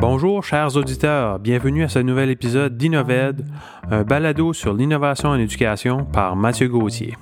Bonjour 0.00 0.42
chers 0.42 0.76
auditeurs, 0.76 1.38
bienvenue 1.38 1.84
à 1.84 1.88
ce 1.88 1.98
nouvel 1.98 2.30
épisode 2.30 2.78
d'Innoved, 2.78 3.44
un 3.90 4.02
balado 4.02 4.54
sur 4.54 4.72
l'innovation 4.72 5.28
en 5.28 5.38
éducation 5.38 6.06
par 6.06 6.36
Mathieu 6.36 6.68
Gauthier. 6.68 7.18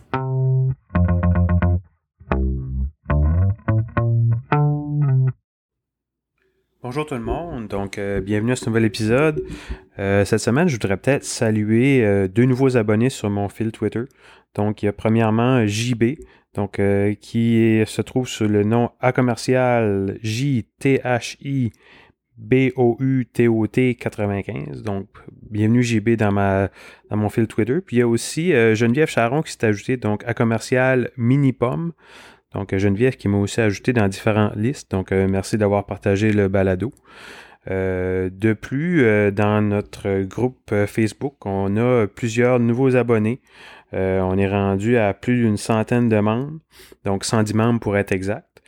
Bonjour 6.80 7.04
tout 7.04 7.14
le 7.14 7.20
monde, 7.20 7.66
donc 7.66 7.98
euh, 7.98 8.20
bienvenue 8.20 8.52
à 8.52 8.56
ce 8.56 8.66
nouvel 8.66 8.84
épisode. 8.84 9.44
Euh, 9.98 10.24
cette 10.24 10.38
semaine, 10.38 10.68
je 10.68 10.74
voudrais 10.74 10.98
peut-être 10.98 11.24
saluer 11.24 12.04
euh, 12.04 12.28
deux 12.28 12.44
nouveaux 12.44 12.76
abonnés 12.76 13.10
sur 13.10 13.28
mon 13.28 13.48
fil 13.48 13.72
Twitter. 13.72 14.04
Donc, 14.54 14.84
il 14.84 14.86
y 14.86 14.88
a 14.88 14.92
premièrement 14.92 15.66
JB, 15.66 16.20
donc 16.54 16.80
qui 17.20 17.82
se 17.86 18.02
trouve 18.02 18.26
sous 18.26 18.48
le 18.48 18.64
nom 18.64 18.90
A 19.00 19.12
commercial 19.12 20.18
J-T-H-I 20.22 21.72
B-O-U-T-O-T 21.72 22.07
95. 22.38 24.82
Donc, 24.82 25.06
bienvenue 25.50 25.82
JB 25.82 26.10
dans, 26.10 26.32
ma, 26.32 26.68
dans 27.10 27.16
mon 27.16 27.28
fil 27.28 27.46
Twitter. 27.46 27.80
Puis 27.84 27.96
il 27.96 27.98
y 27.98 28.02
a 28.02 28.08
aussi 28.08 28.52
Geneviève 28.74 29.08
Charon 29.08 29.42
qui 29.42 29.52
s'est 29.52 29.66
ajoutée 29.66 29.96
donc 29.96 30.22
à 30.24 30.34
commercial 30.34 31.10
Mini 31.16 31.52
Pomme. 31.52 31.92
Donc, 32.54 32.76
Geneviève 32.76 33.16
qui 33.16 33.28
m'a 33.28 33.38
aussi 33.38 33.60
ajouté 33.60 33.92
dans 33.92 34.08
différentes 34.08 34.56
listes. 34.56 34.90
Donc, 34.92 35.10
merci 35.10 35.58
d'avoir 35.58 35.84
partagé 35.84 36.32
le 36.32 36.48
balado. 36.48 36.92
de 37.66 38.52
plus, 38.54 39.32
dans 39.32 39.60
notre 39.60 40.22
groupe 40.22 40.72
Facebook, 40.86 41.44
on 41.44 41.76
a 41.76 42.06
plusieurs 42.06 42.60
nouveaux 42.60 42.96
abonnés. 42.96 43.40
on 43.92 44.38
est 44.38 44.48
rendu 44.48 44.96
à 44.96 45.12
plus 45.12 45.42
d'une 45.42 45.58
centaine 45.58 46.08
de 46.08 46.20
membres, 46.20 46.58
donc 47.04 47.24
110 47.24 47.54
membres 47.54 47.80
pour 47.80 47.96
être 47.96 48.12
exact. 48.12 48.62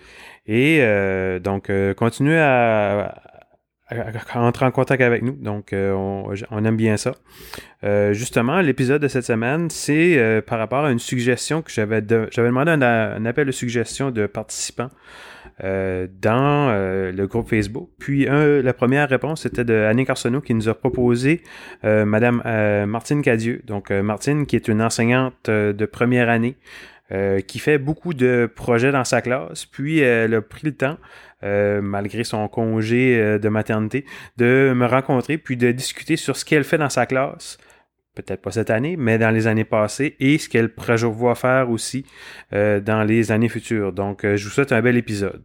Et 0.46 0.82
donc, 1.42 1.70
continuez 1.96 2.38
à, 2.38 3.29
entrer 4.34 4.66
en 4.66 4.70
contact 4.70 5.02
avec 5.02 5.22
nous. 5.22 5.32
Donc, 5.32 5.72
euh, 5.72 5.92
on, 5.92 6.64
aime 6.64 6.76
bien 6.76 6.96
ça. 6.96 7.14
Euh, 7.84 8.12
justement, 8.12 8.60
l'épisode 8.60 9.02
de 9.02 9.08
cette 9.08 9.24
semaine, 9.24 9.70
c'est 9.70 10.18
euh, 10.18 10.40
par 10.42 10.58
rapport 10.58 10.84
à 10.84 10.92
une 10.92 10.98
suggestion 10.98 11.62
que 11.62 11.70
j'avais 11.70 12.02
j'avais 12.30 12.48
demandé 12.48 12.70
un, 12.72 13.24
appel 13.24 13.46
de 13.46 13.52
suggestion 13.52 14.10
de 14.10 14.26
participants 14.26 14.90
dans 15.62 16.72
le 16.72 17.26
groupe 17.26 17.50
Facebook. 17.50 17.90
Puis, 17.98 18.24
la 18.24 18.72
première 18.72 19.08
réponse 19.10 19.44
était 19.44 19.64
de 19.64 19.74
Annick 19.74 20.08
Arsenault 20.08 20.40
qui 20.40 20.54
nous 20.54 20.70
a 20.70 20.74
proposé 20.74 21.42
Madame 21.82 22.42
Martine 22.86 23.20
Cadieux. 23.20 23.60
Donc, 23.66 23.90
Martine, 23.90 24.46
qui 24.46 24.56
est 24.56 24.68
une 24.68 24.80
enseignante 24.80 25.50
de 25.50 25.86
première 25.86 26.30
année. 26.30 26.56
Qui 27.46 27.58
fait 27.58 27.78
beaucoup 27.78 28.14
de 28.14 28.48
projets 28.54 28.92
dans 28.92 29.04
sa 29.04 29.20
classe, 29.20 29.66
puis 29.66 29.98
elle 29.98 30.34
a 30.34 30.42
pris 30.42 30.64
le 30.64 30.72
temps 30.72 30.96
euh, 31.42 31.80
malgré 31.80 32.22
son 32.22 32.46
congé 32.48 33.18
euh, 33.18 33.38
de 33.38 33.48
maternité, 33.48 34.04
de 34.36 34.74
me 34.76 34.84
rencontrer 34.84 35.38
puis 35.38 35.56
de 35.56 35.72
discuter 35.72 36.16
sur 36.16 36.36
ce 36.36 36.44
qu'elle 36.44 36.64
fait 36.64 36.76
dans 36.76 36.90
sa 36.90 37.06
classe. 37.06 37.56
Peut-être 38.14 38.42
pas 38.42 38.50
cette 38.50 38.68
année, 38.68 38.98
mais 38.98 39.16
dans 39.16 39.30
les 39.30 39.46
années 39.46 39.64
passées 39.64 40.16
et 40.20 40.36
ce 40.36 40.50
qu'elle 40.50 40.74
prévoit 40.74 41.34
faire 41.34 41.70
aussi 41.70 42.04
euh, 42.52 42.80
dans 42.80 43.04
les 43.04 43.32
années 43.32 43.48
futures. 43.48 43.94
Donc, 43.94 44.20
je 44.22 44.44
vous 44.44 44.50
souhaite 44.50 44.72
un 44.72 44.82
bel 44.82 44.98
épisode. 44.98 45.42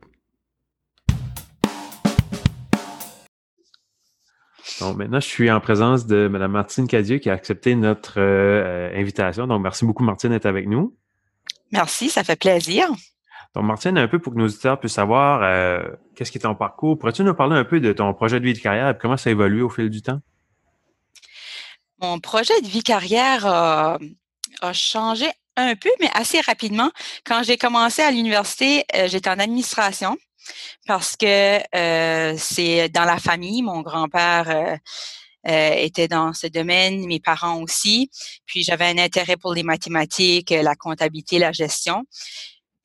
Donc, 4.82 4.98
maintenant, 4.98 5.22
je 5.22 5.28
suis 5.28 5.50
en 5.50 5.62
présence 5.62 6.08
de 6.08 6.28
Mme 6.28 6.52
Martine 6.52 6.88
Cadieux 6.88 7.20
qui 7.20 7.30
a 7.30 7.34
accepté 7.34 7.74
notre 7.76 8.20
invitation. 8.94 9.48
Donc, 9.48 9.64
merci 9.64 9.86
beaucoup, 9.86 10.04
Martine, 10.04 10.32
d'être 10.32 10.46
avec 10.46 10.68
nous. 10.68 10.94
Merci, 11.72 12.10
ça 12.10 12.24
fait 12.24 12.36
plaisir. 12.36 12.90
Donc, 13.56 13.64
Martine, 13.64 13.98
un 13.98 14.08
peu 14.08 14.20
pour 14.20 14.34
que 14.34 14.38
nos 14.38 14.46
auditeurs 14.46 14.80
puissent 14.80 14.94
savoir 14.94 15.42
euh, 15.42 15.82
qu'est-ce 16.16 16.32
qui 16.32 16.38
est 16.38 16.42
ton 16.42 16.56
parcours, 16.56 17.00
pourrais-tu 17.00 17.24
nous 17.24 17.34
parler 17.34 17.56
un 17.56 17.64
peu 17.64 17.80
de 17.80 17.94
ton 17.94 18.14
projet 18.14 18.40
de 18.40 18.46
vie 18.46 18.54
de 18.54 18.60
carrière 18.60 18.90
et 18.90 18.98
comment 18.98 19.16
ça 19.16 19.30
a 19.30 19.32
évolué 19.32 19.62
au 19.62 19.70
fil 19.70 19.90
du 19.90 20.02
temps? 20.02 20.20
Mon 22.02 22.20
projet 22.20 22.60
de 22.62 22.68
vie 22.68 22.84
carrière 22.84 23.46
a, 23.46 23.98
changé 24.74 25.28
un 25.56 25.76
peu, 25.76 25.90
mais 26.02 26.10
assez 26.14 26.42
rapidement. 26.42 26.92
Quand 27.26 27.44
j'ai 27.44 27.58
commencé 27.58 28.02
à 28.02 28.12
l'université, 28.12 28.84
euh, 28.94 29.08
j'étais 29.08 29.30
en 29.30 29.40
administration 29.40 30.18
parce 30.86 31.16
que 31.16 31.60
euh, 31.76 32.36
c'est 32.38 32.90
dans 32.90 33.06
la 33.06 33.20
famille. 33.20 33.62
Mon 33.62 33.82
grand-père 33.82 34.80
était 35.46 36.08
dans 36.08 36.34
ce 36.34 36.48
domaine, 36.48 37.06
mes 37.06 37.20
parents 37.20 37.62
aussi. 37.62 38.10
Puis 38.46 38.64
j'avais 38.64 38.86
un 38.86 38.98
intérêt 38.98 39.38
pour 39.38 39.54
les 39.54 39.64
mathématiques, 39.64 40.50
la 40.50 40.76
comptabilité, 40.76 41.38
la 41.38 41.52
gestion. 41.52 42.06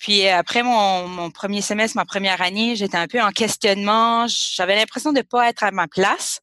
Puis 0.01 0.27
euh, 0.27 0.39
après 0.39 0.63
mon, 0.63 1.31
premier 1.31 1.61
semestre, 1.61 1.97
ma 1.97 2.07
première 2.07 2.41
année, 2.41 2.75
j'étais 2.75 2.97
un 2.97 3.07
peu 3.07 3.21
en 3.21 3.31
questionnement. 3.31 4.27
J'avais 4.29 4.75
l'impression 4.75 5.13
de 5.13 5.19
ne 5.19 5.23
pas 5.23 5.49
être 5.49 5.63
à 5.63 5.71
ma 5.73 5.89
place 5.89 6.41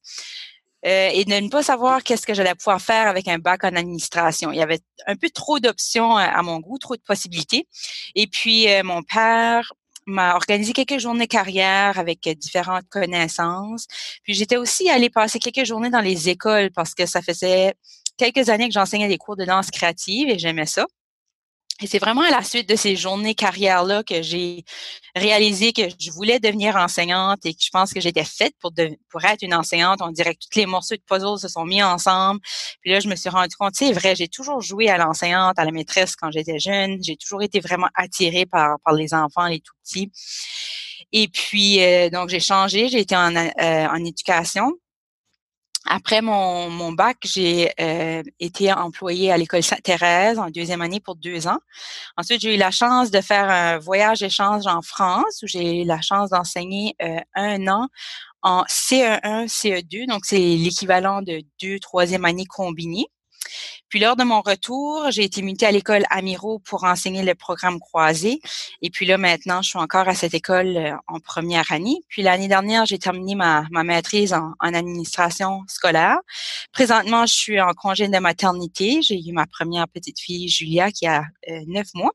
euh, 0.86 1.10
et 1.12 1.24
de 1.24 1.34
ne 1.34 1.48
pas 1.48 1.64
savoir 1.64 2.04
qu'est-ce 2.04 2.24
que 2.24 2.34
j'allais 2.34 2.54
pouvoir 2.54 2.80
faire 2.80 3.08
avec 3.08 3.26
un 3.26 3.38
bac 3.38 3.64
en 3.64 3.74
administration. 3.74 4.52
Il 4.52 4.58
y 4.58 4.62
avait 4.62 4.78
un 5.08 5.16
peu 5.16 5.28
trop 5.30 5.58
d'options 5.58 6.16
à 6.16 6.40
mon 6.42 6.60
goût, 6.60 6.78
trop 6.78 6.94
de 6.94 7.02
possibilités. 7.02 7.66
Et 8.14 8.28
puis 8.28 8.70
euh, 8.72 8.84
mon 8.84 9.02
père 9.02 9.72
m'a 10.08 10.34
organisé 10.34 10.72
quelques 10.72 10.98
journées 10.98 11.26
carrière 11.26 11.98
avec 11.98 12.28
différentes 12.38 12.88
connaissances. 12.88 13.86
Puis 14.24 14.34
j'étais 14.34 14.56
aussi 14.56 14.90
allée 14.90 15.10
passer 15.10 15.38
quelques 15.38 15.66
journées 15.66 15.90
dans 15.90 16.00
les 16.00 16.28
écoles 16.28 16.70
parce 16.72 16.94
que 16.94 17.06
ça 17.06 17.22
faisait 17.22 17.74
quelques 18.16 18.48
années 18.48 18.68
que 18.68 18.74
j'enseignais 18.74 19.08
des 19.08 19.18
cours 19.18 19.36
de 19.36 19.44
danse 19.44 19.70
créative 19.70 20.28
et 20.28 20.38
j'aimais 20.38 20.66
ça. 20.66 20.86
Et 21.80 21.86
c'est 21.86 22.00
vraiment 22.00 22.22
à 22.22 22.30
la 22.30 22.42
suite 22.42 22.68
de 22.68 22.74
ces 22.74 22.96
journées 22.96 23.36
carrière-là 23.36 24.02
que 24.02 24.20
j'ai 24.20 24.64
réalisé 25.14 25.72
que 25.72 25.82
je 26.00 26.10
voulais 26.10 26.40
devenir 26.40 26.74
enseignante 26.74 27.46
et 27.46 27.54
que 27.54 27.60
je 27.62 27.70
pense 27.70 27.92
que 27.92 28.00
j'étais 28.00 28.24
faite 28.24 28.54
pour, 28.60 28.72
pour 29.08 29.24
être 29.24 29.42
une 29.42 29.54
enseignante. 29.54 30.00
On 30.02 30.10
dirait 30.10 30.34
que 30.34 30.40
tous 30.40 30.58
les 30.58 30.66
morceaux 30.66 30.96
de 30.96 31.02
puzzle 31.06 31.38
se 31.38 31.46
sont 31.46 31.64
mis 31.64 31.82
ensemble. 31.82 32.40
Puis 32.80 32.90
là, 32.90 32.98
je 32.98 33.08
me 33.08 33.14
suis 33.14 33.28
rendu 33.28 33.54
compte, 33.56 33.74
c'est 33.76 33.92
vrai, 33.92 34.16
j'ai 34.16 34.28
toujours 34.28 34.60
joué 34.60 34.88
à 34.88 34.98
l'enseignante, 34.98 35.56
à 35.58 35.64
la 35.64 35.70
maîtresse 35.70 36.16
quand 36.16 36.32
j'étais 36.32 36.58
jeune. 36.58 36.98
J'ai 37.02 37.16
toujours 37.16 37.42
été 37.42 37.60
vraiment 37.60 37.88
attirée 37.94 38.46
par, 38.46 38.78
par 38.84 38.94
les 38.94 39.14
enfants, 39.14 39.46
les 39.46 39.60
tout 39.60 39.74
petits. 39.84 40.10
Et 41.12 41.28
puis, 41.28 41.82
euh, 41.82 42.10
donc, 42.10 42.28
j'ai 42.28 42.40
changé, 42.40 42.88
j'ai 42.88 43.00
été 43.00 43.16
en, 43.16 43.34
euh, 43.34 43.50
en 43.60 44.04
éducation. 44.04 44.72
Après 45.90 46.20
mon, 46.20 46.68
mon 46.68 46.92
bac, 46.92 47.16
j'ai 47.24 47.72
euh, 47.80 48.22
été 48.40 48.70
employée 48.70 49.32
à 49.32 49.38
l'école 49.38 49.62
Sainte-Thérèse 49.62 50.38
en 50.38 50.50
deuxième 50.50 50.82
année 50.82 51.00
pour 51.00 51.16
deux 51.16 51.46
ans. 51.46 51.58
Ensuite, 52.18 52.42
j'ai 52.42 52.54
eu 52.54 52.58
la 52.58 52.70
chance 52.70 53.10
de 53.10 53.22
faire 53.22 53.48
un 53.48 53.78
voyage 53.78 54.22
échange 54.22 54.66
en 54.66 54.82
France 54.82 55.42
où 55.42 55.46
j'ai 55.46 55.82
eu 55.82 55.84
la 55.86 56.02
chance 56.02 56.28
d'enseigner 56.28 56.94
euh, 57.02 57.18
un 57.34 57.66
an 57.68 57.88
en 58.42 58.64
CE1, 58.64 59.46
CE2. 59.48 60.06
Donc, 60.06 60.26
c'est 60.26 60.38
l'équivalent 60.38 61.22
de 61.22 61.42
deux, 61.62 61.78
troisième 61.78 62.26
année 62.26 62.46
combinées. 62.46 63.06
Puis 63.88 64.00
lors 64.00 64.16
de 64.16 64.24
mon 64.24 64.42
retour, 64.42 65.10
j'ai 65.10 65.24
été 65.24 65.40
mutée 65.40 65.66
à 65.66 65.70
l'école 65.70 66.04
Amiro 66.10 66.58
pour 66.58 66.84
enseigner 66.84 67.22
le 67.22 67.34
programme 67.34 67.80
croisé. 67.80 68.40
Et 68.82 68.90
puis 68.90 69.06
là, 69.06 69.16
maintenant, 69.16 69.62
je 69.62 69.70
suis 69.70 69.78
encore 69.78 70.08
à 70.08 70.14
cette 70.14 70.34
école 70.34 70.76
euh, 70.76 70.92
en 71.06 71.20
première 71.20 71.72
année. 71.72 72.00
Puis 72.08 72.22
l'année 72.22 72.48
dernière, 72.48 72.84
j'ai 72.84 72.98
terminé 72.98 73.34
ma, 73.34 73.64
ma 73.70 73.84
maîtrise 73.84 74.34
en, 74.34 74.52
administration 74.60 75.62
scolaire. 75.66 76.18
Présentement, 76.72 77.24
je 77.24 77.34
suis 77.34 77.60
en 77.60 77.72
congé 77.72 78.08
de 78.08 78.18
maternité. 78.18 79.00
J'ai 79.00 79.18
eu 79.18 79.32
ma 79.32 79.46
première 79.46 79.88
petite 79.88 80.20
fille, 80.20 80.48
Julia, 80.48 80.92
qui 80.92 81.06
a 81.06 81.24
euh, 81.48 81.60
neuf 81.66 81.88
mois. 81.94 82.12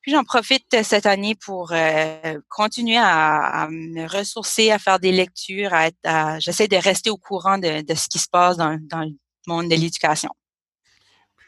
Puis 0.00 0.10
j'en 0.10 0.24
profite 0.24 0.82
cette 0.82 1.06
année 1.06 1.36
pour 1.36 1.70
euh, 1.72 2.40
continuer 2.48 2.98
à, 2.98 3.68
me 3.70 4.06
ressourcer, 4.08 4.72
à 4.72 4.80
faire 4.80 4.98
des 4.98 5.12
lectures, 5.12 5.72
à, 5.72 5.90
à 6.04 6.40
j'essaie 6.40 6.66
de 6.66 6.76
rester 6.76 7.10
au 7.10 7.16
courant 7.16 7.58
de, 7.58 7.82
de 7.82 7.94
ce 7.94 8.08
qui 8.08 8.18
se 8.18 8.28
passe 8.28 8.56
dans, 8.56 8.76
dans 8.90 9.02
le 9.02 9.12
monde 9.46 9.68
de 9.68 9.76
l'éducation. 9.76 10.30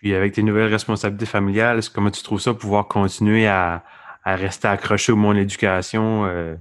Puis 0.04 0.14
avec 0.14 0.34
tes 0.34 0.42
nouvelles 0.42 0.70
responsabilités 0.70 1.24
familiales, 1.24 1.80
comment 1.94 2.10
tu 2.10 2.22
trouves 2.22 2.38
ça 2.38 2.52
pouvoir 2.52 2.88
continuer 2.88 3.46
à, 3.46 3.82
rester 4.26 4.68
accroché 4.68 5.12
au 5.12 5.16
monde 5.16 5.36
de 5.36 5.38
l'éducation, 5.38 6.26
euh, 6.26 6.56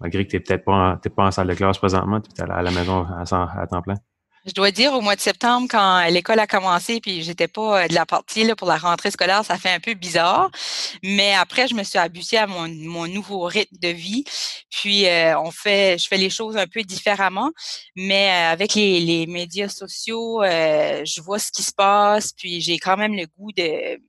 malgré 0.00 0.24
que 0.24 0.30
tu 0.30 0.36
n'es 0.36 0.40
peut-être 0.40 0.64
pas, 0.64 0.98
pas 1.14 1.26
en 1.26 1.30
salle 1.30 1.48
de 1.48 1.54
classe 1.54 1.76
présentement, 1.76 2.22
tu 2.22 2.30
es 2.40 2.50
à 2.50 2.62
la 2.62 2.70
maison 2.70 3.04
à, 3.04 3.24
à 3.60 3.66
temps 3.66 3.82
plein? 3.82 3.96
Je 4.48 4.54
dois 4.54 4.70
dire, 4.70 4.94
au 4.94 5.02
mois 5.02 5.14
de 5.14 5.20
septembre, 5.20 5.68
quand 5.70 6.06
l'école 6.08 6.38
a 6.38 6.46
commencé, 6.46 7.00
puis 7.00 7.22
j'étais 7.22 7.48
pas 7.48 7.82
euh, 7.82 7.88
de 7.88 7.92
la 7.92 8.06
partie 8.06 8.44
là, 8.44 8.56
pour 8.56 8.66
la 8.66 8.78
rentrée 8.78 9.10
scolaire, 9.10 9.44
ça 9.44 9.58
fait 9.58 9.70
un 9.70 9.78
peu 9.78 9.92
bizarre. 9.92 10.50
Mais 11.02 11.34
après, 11.34 11.68
je 11.68 11.74
me 11.74 11.82
suis 11.82 11.98
habituée 11.98 12.38
à 12.38 12.46
mon, 12.46 12.66
nouveau 13.08 13.42
rythme 13.42 13.76
de 13.76 13.88
vie. 13.88 14.24
Puis, 14.70 15.06
euh, 15.06 15.38
on 15.38 15.50
fait, 15.50 15.98
je 15.98 16.08
fais 16.08 16.16
les 16.16 16.30
choses 16.30 16.56
un 16.56 16.66
peu 16.66 16.82
différemment. 16.82 17.50
Mais 17.94 18.30
euh, 18.30 18.52
avec 18.52 18.74
les, 18.74 19.26
médias 19.26 19.68
sociaux, 19.68 20.42
je 20.42 21.20
vois 21.20 21.38
ce 21.38 21.52
qui 21.52 21.62
se 21.62 21.72
passe. 21.72 22.32
Puis, 22.32 22.62
j'ai 22.62 22.78
quand 22.78 22.96
même 22.96 23.14
le 23.14 23.26
goût 23.26 23.52
de 23.52 24.00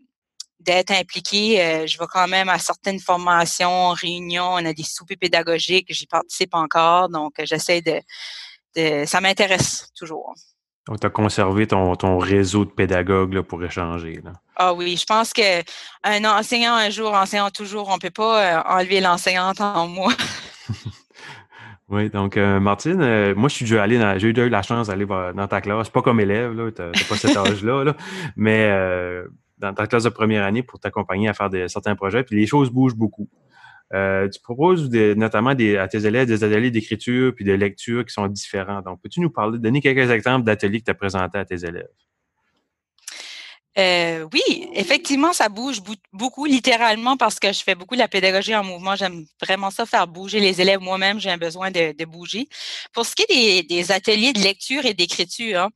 d'être 0.62 0.92
impliquée. 0.92 1.86
je 1.88 1.98
vais 1.98 2.06
quand 2.12 2.28
même 2.28 2.50
à 2.50 2.60
certaines 2.60 3.00
formations, 3.00 3.92
réunions, 3.92 4.52
on 4.54 4.66
a 4.66 4.74
des 4.74 4.84
soupers 4.84 5.18
pédagogiques, 5.18 5.88
j'y 5.90 6.06
participe 6.06 6.54
encore. 6.54 7.08
Donc, 7.10 7.34
j'essaie 7.46 7.82
de 7.82 8.02
ça 8.76 9.22
m'intéresse 9.22 9.92
toujours. 9.98 10.34
Tu 11.00 11.06
as 11.06 11.10
conservé 11.10 11.68
ton, 11.68 11.96
ton, 11.96 12.18
réseau 12.18 12.66
de 12.66 12.72
pédagogues 12.72 13.42
pour 13.42 13.64
échanger. 13.64 14.22
Ah 14.56 14.74
oui, 14.74 14.98
je 14.98 15.06
pense 15.06 15.34
qu'un 15.34 15.62
enseignant 16.26 16.74
un 16.74 16.90
jour, 16.90 17.14
enseignant 17.14 17.52
toujours, 17.52 17.90
on 17.90 17.96
ne 17.96 18.00
peut 18.00 18.10
pas 18.10 18.58
euh, 18.58 18.62
enlever 18.68 19.00
l'enseignante 19.00 19.62
en 19.62 19.88
moi. 19.88 20.14
Oui, 21.92 22.12
donc 22.12 22.38
Martine, 22.38 23.34
moi 23.34 23.50
je 23.50 23.56
suis 23.56 23.66
déjà 23.66 23.82
allé 23.82 23.98
dans, 23.98 24.16
j'ai 24.20 24.28
eu 24.28 24.50
la 24.50 24.62
chance 24.62 24.90
d'aller 24.90 25.08
dans 25.08 25.48
ta 25.48 25.60
classe, 25.60 25.90
pas 25.90 26.04
comme 26.04 26.20
élève, 26.20 26.54
là, 26.54 26.70
t'as, 26.72 26.92
pas 26.92 27.16
cet 27.16 27.36
âge-là, 27.48 27.84
là, 27.84 27.96
mais 28.36 28.70
dans 29.60 29.74
ta 29.74 29.88
classe 29.88 30.04
de 30.04 30.10
première 30.10 30.44
année 30.44 30.64
pour 30.64 30.80
t'accompagner 30.80 31.30
à 31.30 31.34
faire 31.34 31.50
des, 31.50 31.68
certains 31.68 31.96
projets, 31.96 32.24
puis 32.24 32.40
les 32.40 32.48
choses 32.48 32.70
bougent 32.70 32.96
beaucoup. 32.96 33.30
Euh, 33.94 34.30
tu 34.30 34.40
proposes 34.42 34.90
notamment 34.92 35.56
des, 35.56 35.78
à 35.78 35.88
tes 35.88 36.06
élèves 36.06 36.28
des 36.28 36.44
ateliers 36.44 36.72
d'écriture 36.72 37.34
puis 37.36 37.44
de 37.46 37.54
lecture 37.54 38.06
qui 38.06 38.14
sont 38.14 38.28
différents. 38.28 38.82
Donc, 38.82 39.02
peux-tu 39.02 39.20
nous 39.20 39.32
parler, 39.32 39.58
donner 39.58 39.82
quelques 39.82 40.12
exemples 40.12 40.46
d'ateliers 40.46 40.80
que 40.80 40.86
tu 40.86 40.92
as 40.92 40.96
présentés 40.96 41.40
à 41.40 41.46
tes 41.46 41.66
élèves? 41.66 41.90
Euh, 43.80 44.28
oui, 44.34 44.68
effectivement, 44.74 45.32
ça 45.32 45.48
bouge 45.48 45.80
beaucoup, 46.12 46.46
littéralement, 46.46 47.16
parce 47.16 47.40
que 47.40 47.54
je 47.54 47.64
fais 47.64 47.76
beaucoup 47.76 47.96
de 47.96 48.00
la 48.00 48.10
pédagogie 48.10 48.54
en 48.54 48.64
mouvement. 48.64 48.96
J'aime 48.98 49.26
vraiment 49.42 49.72
ça, 49.72 49.86
faire 49.86 50.06
bouger 50.06 50.42
les 50.42 50.60
élèves. 50.60 50.82
Moi-même, 50.82 51.20
j'ai 51.20 51.30
un 51.30 51.38
besoin 51.38 51.72
de, 51.72 52.06
bouger. 52.06 52.50
Pour 52.92 53.06
ce 53.06 53.16
qui 53.16 53.24
est 53.30 53.64
des, 53.64 53.92
ateliers 53.92 54.34
de 54.34 54.40
lecture 54.42 54.86
et 54.86 54.94
d'écriture, 54.94 55.62
hein, 55.62 55.70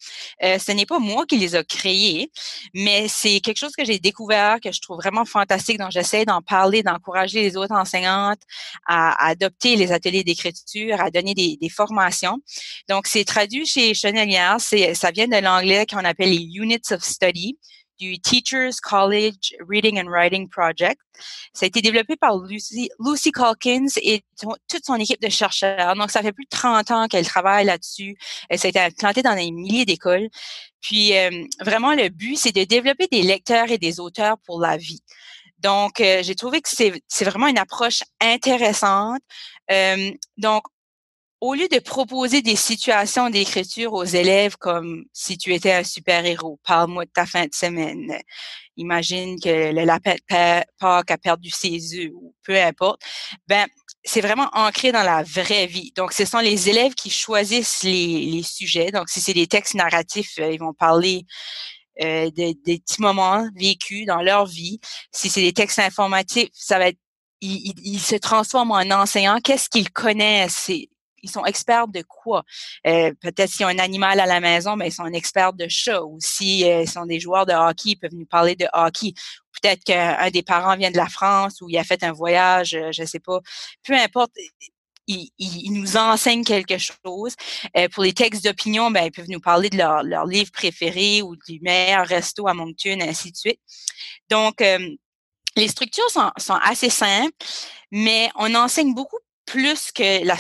euh, 0.43 0.59
ce 0.59 0.71
n'est 0.73 0.85
pas 0.85 0.99
moi 0.99 1.25
qui 1.25 1.37
les 1.37 1.55
ai 1.55 1.63
créés, 1.63 2.29
mais 2.73 3.07
c'est 3.07 3.39
quelque 3.39 3.57
chose 3.57 3.73
que 3.73 3.85
j'ai 3.85 3.99
découvert, 3.99 4.59
que 4.59 4.71
je 4.71 4.81
trouve 4.81 4.97
vraiment 4.97 5.23
fantastique, 5.23 5.77
dont 5.77 5.89
j'essaie 5.89 6.25
d'en 6.25 6.41
parler, 6.41 6.83
d'encourager 6.83 7.41
les 7.41 7.55
autres 7.55 7.73
enseignantes 7.73 8.41
à, 8.85 9.27
adopter 9.27 9.77
les 9.77 9.93
ateliers 9.93 10.25
d'écriture, 10.25 10.99
à 10.99 11.09
donner 11.09 11.33
des, 11.33 11.69
formations. 11.69 12.39
Donc, 12.89 13.07
c'est 13.07 13.23
traduit 13.23 13.65
chez 13.65 13.93
Chenelière. 13.93 14.57
Ça 14.59 15.11
vient 15.11 15.27
de 15.27 15.37
l'anglais 15.37 15.85
qu'on 15.89 16.03
appelle 16.03 16.31
les 16.31 16.45
Units 16.55 16.91
of 16.91 17.01
Study 17.03 17.57
du 17.99 18.19
Teachers 18.19 18.75
College 18.81 19.55
Reading 19.67 19.99
and 19.99 20.09
Writing 20.09 20.49
Project. 20.49 20.99
Ça 21.53 21.65
a 21.65 21.67
été 21.67 21.81
développé 21.81 22.15
par 22.15 22.37
Lucy, 22.37 22.89
Lucy 22.99 23.31
Calkins 23.31 23.87
et 24.01 24.23
toute 24.37 24.85
son 24.85 24.95
équipe 24.95 25.21
de 25.21 25.29
chercheurs. 25.29 25.95
Donc, 25.95 26.11
ça 26.11 26.21
fait 26.21 26.31
plus 26.31 26.45
de 26.45 26.49
30 26.49 26.91
ans 26.91 27.07
qu'elle 27.07 27.25
travaille 27.25 27.65
là-dessus. 27.65 28.17
Ça 28.55 28.67
a 28.67 28.69
été 28.69 28.79
implanté 28.79 29.21
dans 29.21 29.35
des 29.35 29.51
milliers 29.51 29.85
d'écoles. 29.85 30.29
Puis, 30.81 31.17
euh, 31.17 31.45
vraiment, 31.61 31.93
le 31.93 32.09
but, 32.09 32.35
c'est 32.35 32.51
de 32.51 32.63
développer 32.63 33.07
des 33.07 33.21
lecteurs 33.21 33.71
et 33.71 33.77
des 33.77 33.99
auteurs 33.99 34.37
pour 34.39 34.59
la 34.59 34.77
vie. 34.77 35.01
Donc, 35.59 36.01
euh, 36.01 36.21
j'ai 36.23 36.35
trouvé 36.35 36.61
que 36.61 36.69
c'est 36.69 37.25
vraiment 37.25 37.47
une 37.47 37.57
approche 37.57 38.03
intéressante. 38.19 39.21
Euh, 39.71 40.11
donc, 40.37 40.63
au 41.43 41.55
lieu 41.55 41.67
de 41.67 41.79
proposer 41.79 42.41
des 42.41 42.55
situations 42.55 43.29
d'écriture 43.29 43.91
aux 43.91 44.05
élèves 44.05 44.55
comme 44.55 45.03
si 45.11 45.37
tu 45.37 45.53
étais 45.53 45.73
un 45.73 45.83
super-héros, 45.83 46.57
parle-moi 46.63 47.03
de 47.03 47.11
ta 47.13 47.25
fin 47.25 47.43
de 47.43 47.53
semaine, 47.53 48.17
imagine 48.77 49.37
que 49.41 49.73
le 49.73 49.83
lapin 49.83 50.13
de 50.13 50.63
Pâques 50.79 51.11
a 51.11 51.17
perdu 51.17 51.49
ses 51.49 51.99
œufs 51.99 52.11
ou 52.13 52.33
peu 52.45 52.57
importe, 52.57 53.01
ben 53.45 53.67
c'est 54.05 54.21
vraiment 54.21 54.49
ancré 54.53 54.93
dans 54.93 55.03
la 55.03 55.21
vraie 55.23 55.67
vie. 55.67 55.91
Donc, 55.97 56.13
ce 56.13 56.23
sont 56.23 56.39
les 56.39 56.69
élèves 56.69 56.93
qui 56.93 57.09
choisissent 57.09 57.83
les, 57.83 58.41
sujets. 58.43 58.91
Donc, 58.91 59.09
si 59.09 59.19
c'est 59.19 59.33
des 59.33 59.47
textes 59.47 59.75
narratifs, 59.75 60.39
euh, 60.39 60.51
ils 60.51 60.59
vont 60.59 60.73
parler 60.73 61.25
euh, 62.01 62.29
des 62.31 62.55
petits 62.63 63.01
moments 63.01 63.47
vécus 63.55 64.05
dans 64.05 64.21
leur 64.21 64.45
vie. 64.45 64.79
Si 65.11 65.29
c'est 65.29 65.41
des 65.41 65.53
textes 65.53 65.79
informatifs, 65.79 66.49
ça 66.53 66.79
va 66.79 66.87
être 66.87 66.99
ils, 67.43 67.99
se 67.99 68.15
transforment 68.15 68.71
en 68.71 68.91
enseignants. 68.91 69.39
Qu'est-ce 69.43 69.69
qu'ils 69.69 69.91
connaissent? 69.91 70.71
Ils 71.23 71.31
sont 71.31 71.45
experts 71.45 71.87
de 71.87 72.03
quoi? 72.03 72.43
Euh, 72.85 73.11
peut-être 73.21 73.49
s'ils 73.49 73.65
ont 73.65 73.69
un 73.69 73.79
animal 73.79 74.19
à 74.19 74.25
la 74.25 74.39
maison, 74.39 74.75
mais 74.75 74.89
ils 74.89 74.93
sont 74.93 75.05
experts 75.07 75.53
de 75.53 75.65
chat. 75.67 76.03
Ou 76.03 76.17
s'ils 76.19 76.65
euh, 76.65 76.85
sont 76.85 77.05
des 77.05 77.19
joueurs 77.19 77.45
de 77.45 77.53
hockey, 77.53 77.91
ils 77.91 77.95
peuvent 77.95 78.13
nous 78.13 78.25
parler 78.25 78.55
de 78.55 78.67
hockey. 78.73 79.13
Peut-être 79.61 79.83
qu'un 79.83 80.29
des 80.29 80.43
parents 80.43 80.75
vient 80.75 80.91
de 80.91 80.97
la 80.97 81.07
France 81.07 81.61
ou 81.61 81.69
il 81.69 81.77
a 81.77 81.83
fait 81.83 82.03
un 82.03 82.11
voyage, 82.11 82.73
euh, 82.73 82.91
je 82.91 83.01
ne 83.01 83.07
sais 83.07 83.19
pas. 83.19 83.39
Peu 83.83 83.93
importe. 83.93 84.31
Ils, 85.05 85.73
nous 85.73 85.97
enseignent 85.97 86.45
quelque 86.45 86.77
chose. 86.77 87.35
pour 87.91 88.03
les 88.03 88.13
textes 88.13 88.45
d'opinion, 88.45 88.89
ben, 88.89 89.03
ils 89.03 89.11
peuvent 89.11 89.27
nous 89.27 89.41
parler 89.41 89.69
de 89.69 89.75
leur, 89.75 90.25
livre 90.25 90.49
préféré 90.53 91.21
ou 91.21 91.35
du 91.35 91.59
meilleur 91.61 92.07
resto 92.07 92.47
à 92.47 92.53
Moncton, 92.53 92.99
ainsi 93.01 93.33
de 93.33 93.35
suite. 93.35 93.59
Donc, 94.29 94.63
les 95.57 95.67
structures 95.67 96.09
sont, 96.09 96.53
assez 96.63 96.89
simples, 96.89 97.35
mais 97.91 98.29
on 98.35 98.55
enseigne 98.55 98.93
beaucoup 98.93 99.19
plus 99.53 99.91
que 99.91 100.25
la, 100.25 100.35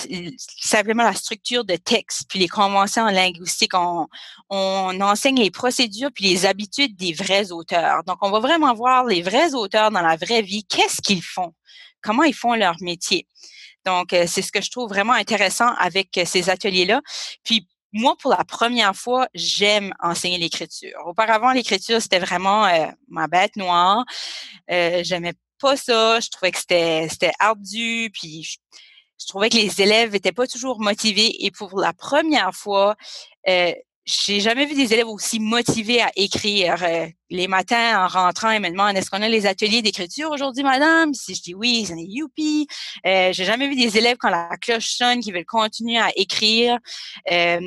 simplement 0.59 1.03
la 1.03 1.13
structure 1.13 1.63
de 1.63 1.75
texte, 1.75 2.23
puis 2.27 2.39
les 2.39 2.47
conventions 2.47 3.03
en 3.03 3.11
linguistique. 3.11 3.75
On, 3.75 4.07
on 4.49 5.01
enseigne 5.01 5.39
les 5.39 5.51
procédures 5.51 6.09
puis 6.11 6.25
les 6.25 6.47
habitudes 6.47 6.95
des 6.95 7.13
vrais 7.13 7.51
auteurs. 7.51 8.03
Donc, 8.05 8.17
on 8.21 8.31
va 8.31 8.39
vraiment 8.39 8.73
voir 8.73 9.05
les 9.05 9.21
vrais 9.21 9.53
auteurs 9.53 9.91
dans 9.91 10.01
la 10.01 10.15
vraie 10.15 10.41
vie. 10.41 10.63
Qu'est-ce 10.63 10.99
qu'ils 10.99 11.21
font? 11.21 11.53
Comment 12.01 12.23
ils 12.23 12.33
font 12.33 12.55
leur 12.55 12.73
métier? 12.81 13.27
Donc, 13.85 14.13
euh, 14.13 14.25
c'est 14.27 14.41
ce 14.41 14.51
que 14.51 14.61
je 14.61 14.71
trouve 14.71 14.89
vraiment 14.89 15.13
intéressant 15.13 15.71
avec 15.77 16.17
euh, 16.17 16.25
ces 16.25 16.49
ateliers-là. 16.49 16.99
Puis, 17.43 17.67
moi, 17.91 18.15
pour 18.19 18.31
la 18.31 18.43
première 18.43 18.95
fois, 18.95 19.27
j'aime 19.35 19.93
enseigner 19.99 20.39
l'écriture. 20.39 20.97
Auparavant, 21.05 21.51
l'écriture, 21.51 22.01
c'était 22.01 22.17
vraiment 22.17 22.65
euh, 22.65 22.87
ma 23.09 23.27
bête 23.27 23.57
noire. 23.57 24.03
Euh, 24.71 25.01
J'aimais 25.03 25.35
pas 25.61 25.77
ça. 25.77 26.19
Je 26.19 26.29
trouvais 26.29 26.51
que 26.51 26.57
c'était 26.57 27.07
c'était 27.11 27.33
ardu. 27.37 28.09
Puis 28.11 28.57
je 29.23 29.27
trouvais 29.29 29.49
que 29.49 29.55
les 29.55 29.81
élèves 29.81 30.15
étaient 30.15 30.33
pas 30.33 30.47
toujours 30.47 30.81
motivés. 30.81 31.45
Et 31.45 31.51
pour 31.51 31.79
la 31.79 31.93
première 31.93 32.53
fois, 32.53 32.95
euh, 33.47 33.71
j'ai 34.05 34.39
jamais 34.39 34.65
vu 34.65 34.75
des 34.75 34.93
élèves 34.93 35.07
aussi 35.07 35.39
motivés 35.39 36.01
à 36.01 36.11
écrire. 36.15 36.83
Euh, 36.83 37.07
les 37.29 37.47
matins, 37.47 38.03
en 38.03 38.07
rentrant, 38.07 38.51
ils 38.51 38.61
me 38.61 38.69
demandent 38.69 38.95
est-ce 38.97 39.09
qu'on 39.09 39.21
a 39.21 39.29
les 39.29 39.45
ateliers 39.45 39.81
d'écriture 39.81 40.29
aujourd'hui, 40.31 40.63
madame? 40.63 41.13
Si 41.13 41.35
je 41.35 41.41
dis 41.41 41.55
oui, 41.55 41.85
c'est 41.87 41.95
youpi. 41.97 42.67
Euh, 43.05 43.31
j'ai 43.33 43.45
jamais 43.45 43.67
vu 43.67 43.75
des 43.75 43.97
élèves 43.97 44.17
quand 44.17 44.29
la 44.29 44.49
cloche 44.61 44.89
sonne 44.89 45.19
qui 45.19 45.31
veulent 45.31 45.45
continuer 45.45 45.97
à 45.97 46.11
écrire. 46.15 46.77
Euh, 47.31 47.59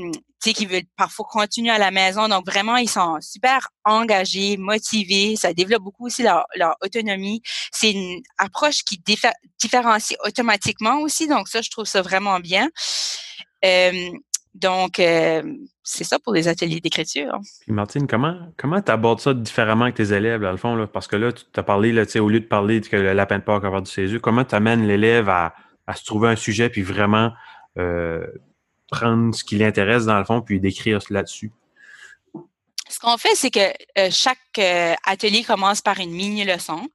qui 0.55 0.67
veulent 0.67 0.83
parfois 0.97 1.27
continuer 1.29 1.71
à 1.71 1.79
la 1.79 1.91
maison. 1.91 2.29
Donc, 2.29 2.47
vraiment, 2.47 2.77
ils 2.77 2.89
sont 2.89 3.19
super 3.21 3.69
engagés, 3.85 4.57
motivés. 4.57 5.37
Ça 5.37 5.53
développe 5.53 5.83
beaucoup 5.83 6.07
aussi 6.07 6.23
leur, 6.23 6.47
autonomie. 6.83 7.43
C'est 7.73 7.93
une 7.93 8.23
approche 8.39 8.85
qui 8.85 9.03
différencie 9.59 10.19
automatiquement 10.25 11.01
aussi. 11.01 11.27
Donc, 11.27 11.49
ça, 11.49 11.63
je 11.63 11.71
trouve 11.71 11.87
ça 11.87 12.03
vraiment 12.03 12.41
bien. 12.41 12.69
Euh, 13.65 14.11
donc, 14.61 14.99
euh, 14.99 15.43
c'est 15.83 16.05
ça 16.05 16.19
pour 16.19 16.33
les 16.33 16.49
ateliers 16.49 16.81
d'écriture. 16.81 17.39
Puis 17.61 17.73
Martine, 17.73 18.07
comment 18.07 18.37
comment 18.57 18.81
tu 18.81 18.91
abordes 18.91 19.21
ça 19.21 19.35
différemment 19.35 19.85
avec 19.85 19.97
tes 19.97 20.13
élèves, 20.13 20.41
dans 20.41 20.51
le 20.51 20.57
fond? 20.57 20.75
Là? 20.75 20.87
Parce 20.87 21.07
que 21.07 21.17
là, 21.17 21.33
tu 21.33 21.45
as 21.55 21.63
parlé, 21.63 21.93
là, 21.93 22.05
au 22.21 22.29
lieu 22.29 22.41
de 22.41 22.47
parler 22.47 22.81
que 22.81 22.97
le 22.97 23.13
lapin 23.13 23.39
de 23.39 23.45
Pâques 23.45 23.65
a 23.65 23.71
perdu 23.71 23.91
ses 23.91 24.11
yeux, 24.13 24.19
comment 24.19 24.45
tu 24.45 24.55
amènes 24.55 24.87
l'élève 24.87 25.29
à, 25.29 25.55
se 25.95 26.05
trouver 26.05 26.29
un 26.29 26.37
sujet 26.37 26.69
puis 26.69 26.83
vraiment 26.83 27.33
euh, 27.79 28.27
prendre 28.91 29.35
ce 29.35 29.45
qui 29.45 29.57
l'intéresse 29.57 30.07
dans 30.07 30.19
le 30.19 30.25
fond 30.25 30.41
puis 30.41 30.59
d'écrire 30.59 30.99
là-dessus? 31.11 31.53
Ce 32.89 33.01
qu'on 33.01 33.19
fait, 33.19 33.35
c'est 33.35 33.51
que 33.51 33.73
euh, 33.99 34.11
chaque 34.13 34.39
euh, 34.59 34.95
atelier 35.05 35.43
commence 35.43 35.81
par 35.81 35.99
une 35.99 36.13
mini-leçon 36.13 36.89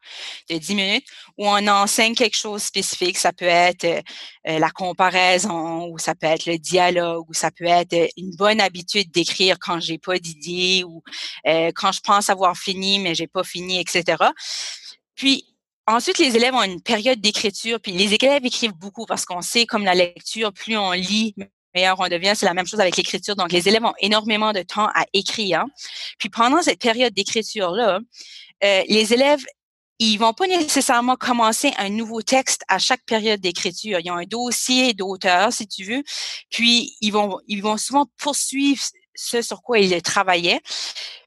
de 0.50 0.58
10 0.58 0.76
minutes 0.76 1.08
où 1.38 1.48
on 1.48 1.68
enseigne 1.68 2.16
quelque 2.16 2.38
chose 2.38 2.64
spécifique. 2.64 3.18
Ça 3.18 3.34
peut 3.34 3.46
être 3.46 3.84
euh, 3.84 4.60
la 4.60 4.70
comparaison 4.70 5.88
ou 5.88 5.98
ça 5.98 6.16
peut 6.16 6.28
être 6.28 6.46
le 6.46 6.58
dialogue 6.58 7.30
ou 7.30 7.34
ça 7.34 7.52
peut 7.52 7.66
être 7.66 8.10
une 8.16 8.34
bonne 8.36 8.62
habitude 8.62 9.12
d'écrire 9.12 9.58
quand 9.60 9.82
j'ai 9.82 9.98
pas 9.98 10.18
d'idée 10.18 10.84
ou 10.86 11.04
quand 11.76 11.92
je 11.92 12.00
pense 12.00 12.30
avoir 12.30 12.56
fini 12.58 13.00
mais 13.00 13.16
j'ai 13.16 13.28
pas 13.28 13.44
fini, 13.44 13.80
etc. 13.80 14.24
Puis 15.16 15.46
Ensuite, 15.88 16.20
les 16.20 16.36
élèves 16.38 16.54
ont 16.54 16.62
une 16.62 16.82
période 16.82 17.20
d'écriture, 17.20 17.80
puis 17.82 17.92
les 17.92 18.14
élèves 18.14 18.46
écrivent 18.46 18.76
beaucoup 18.76 19.06
parce 19.08 19.26
qu'on 19.26 19.42
sait, 19.42 19.66
comme 19.66 19.84
la 19.84 19.96
lecture, 19.96 20.54
plus 20.54 20.78
on 20.78 20.92
lit, 20.92 21.36
meilleur 21.74 22.00
on 22.00 22.08
devient. 22.08 22.34
C'est 22.36 22.46
la 22.46 22.54
même 22.54 22.68
chose 22.68 22.80
avec 22.80 22.98
l'écriture. 22.98 23.36
Donc, 23.36 23.52
les 23.52 23.68
élèves 23.68 23.86
ont 23.86 23.94
énormément 24.00 24.54
de 24.54 24.62
temps 24.62 24.88
à 24.94 25.06
écrire. 25.14 25.66
Puis 26.20 26.30
pendant 26.30 26.62
cette 26.62 26.80
période 26.80 27.14
d'écriture-là, 27.14 28.00
euh, 28.64 28.84
les 28.88 29.14
élèves 29.14 29.44
ils 30.04 30.18
vont 30.18 30.34
pas 30.34 30.48
nécessairement 30.48 31.16
commencer 31.16 31.72
un 31.78 31.90
nouveau 31.90 32.24
texte 32.24 32.64
à 32.68 32.80
chaque 32.80 33.06
période 33.06 33.40
d'écriture. 33.40 34.00
Ils 34.04 34.10
ont 34.10 34.16
un 34.16 34.26
dossier 34.26 34.96
d'auteur, 34.96 35.54
si 35.54 35.68
tu 35.68 35.84
veux, 35.84 36.02
puis 36.50 36.98
ils 37.02 37.12
vont 37.12 37.40
ils 37.48 37.62
vont 37.62 37.78
souvent 37.78 38.08
poursuivre 38.18 38.82
ce 39.14 39.44
sur 39.44 39.62
quoi 39.62 39.78
ils 39.78 40.02
travaillaient. 40.02 40.62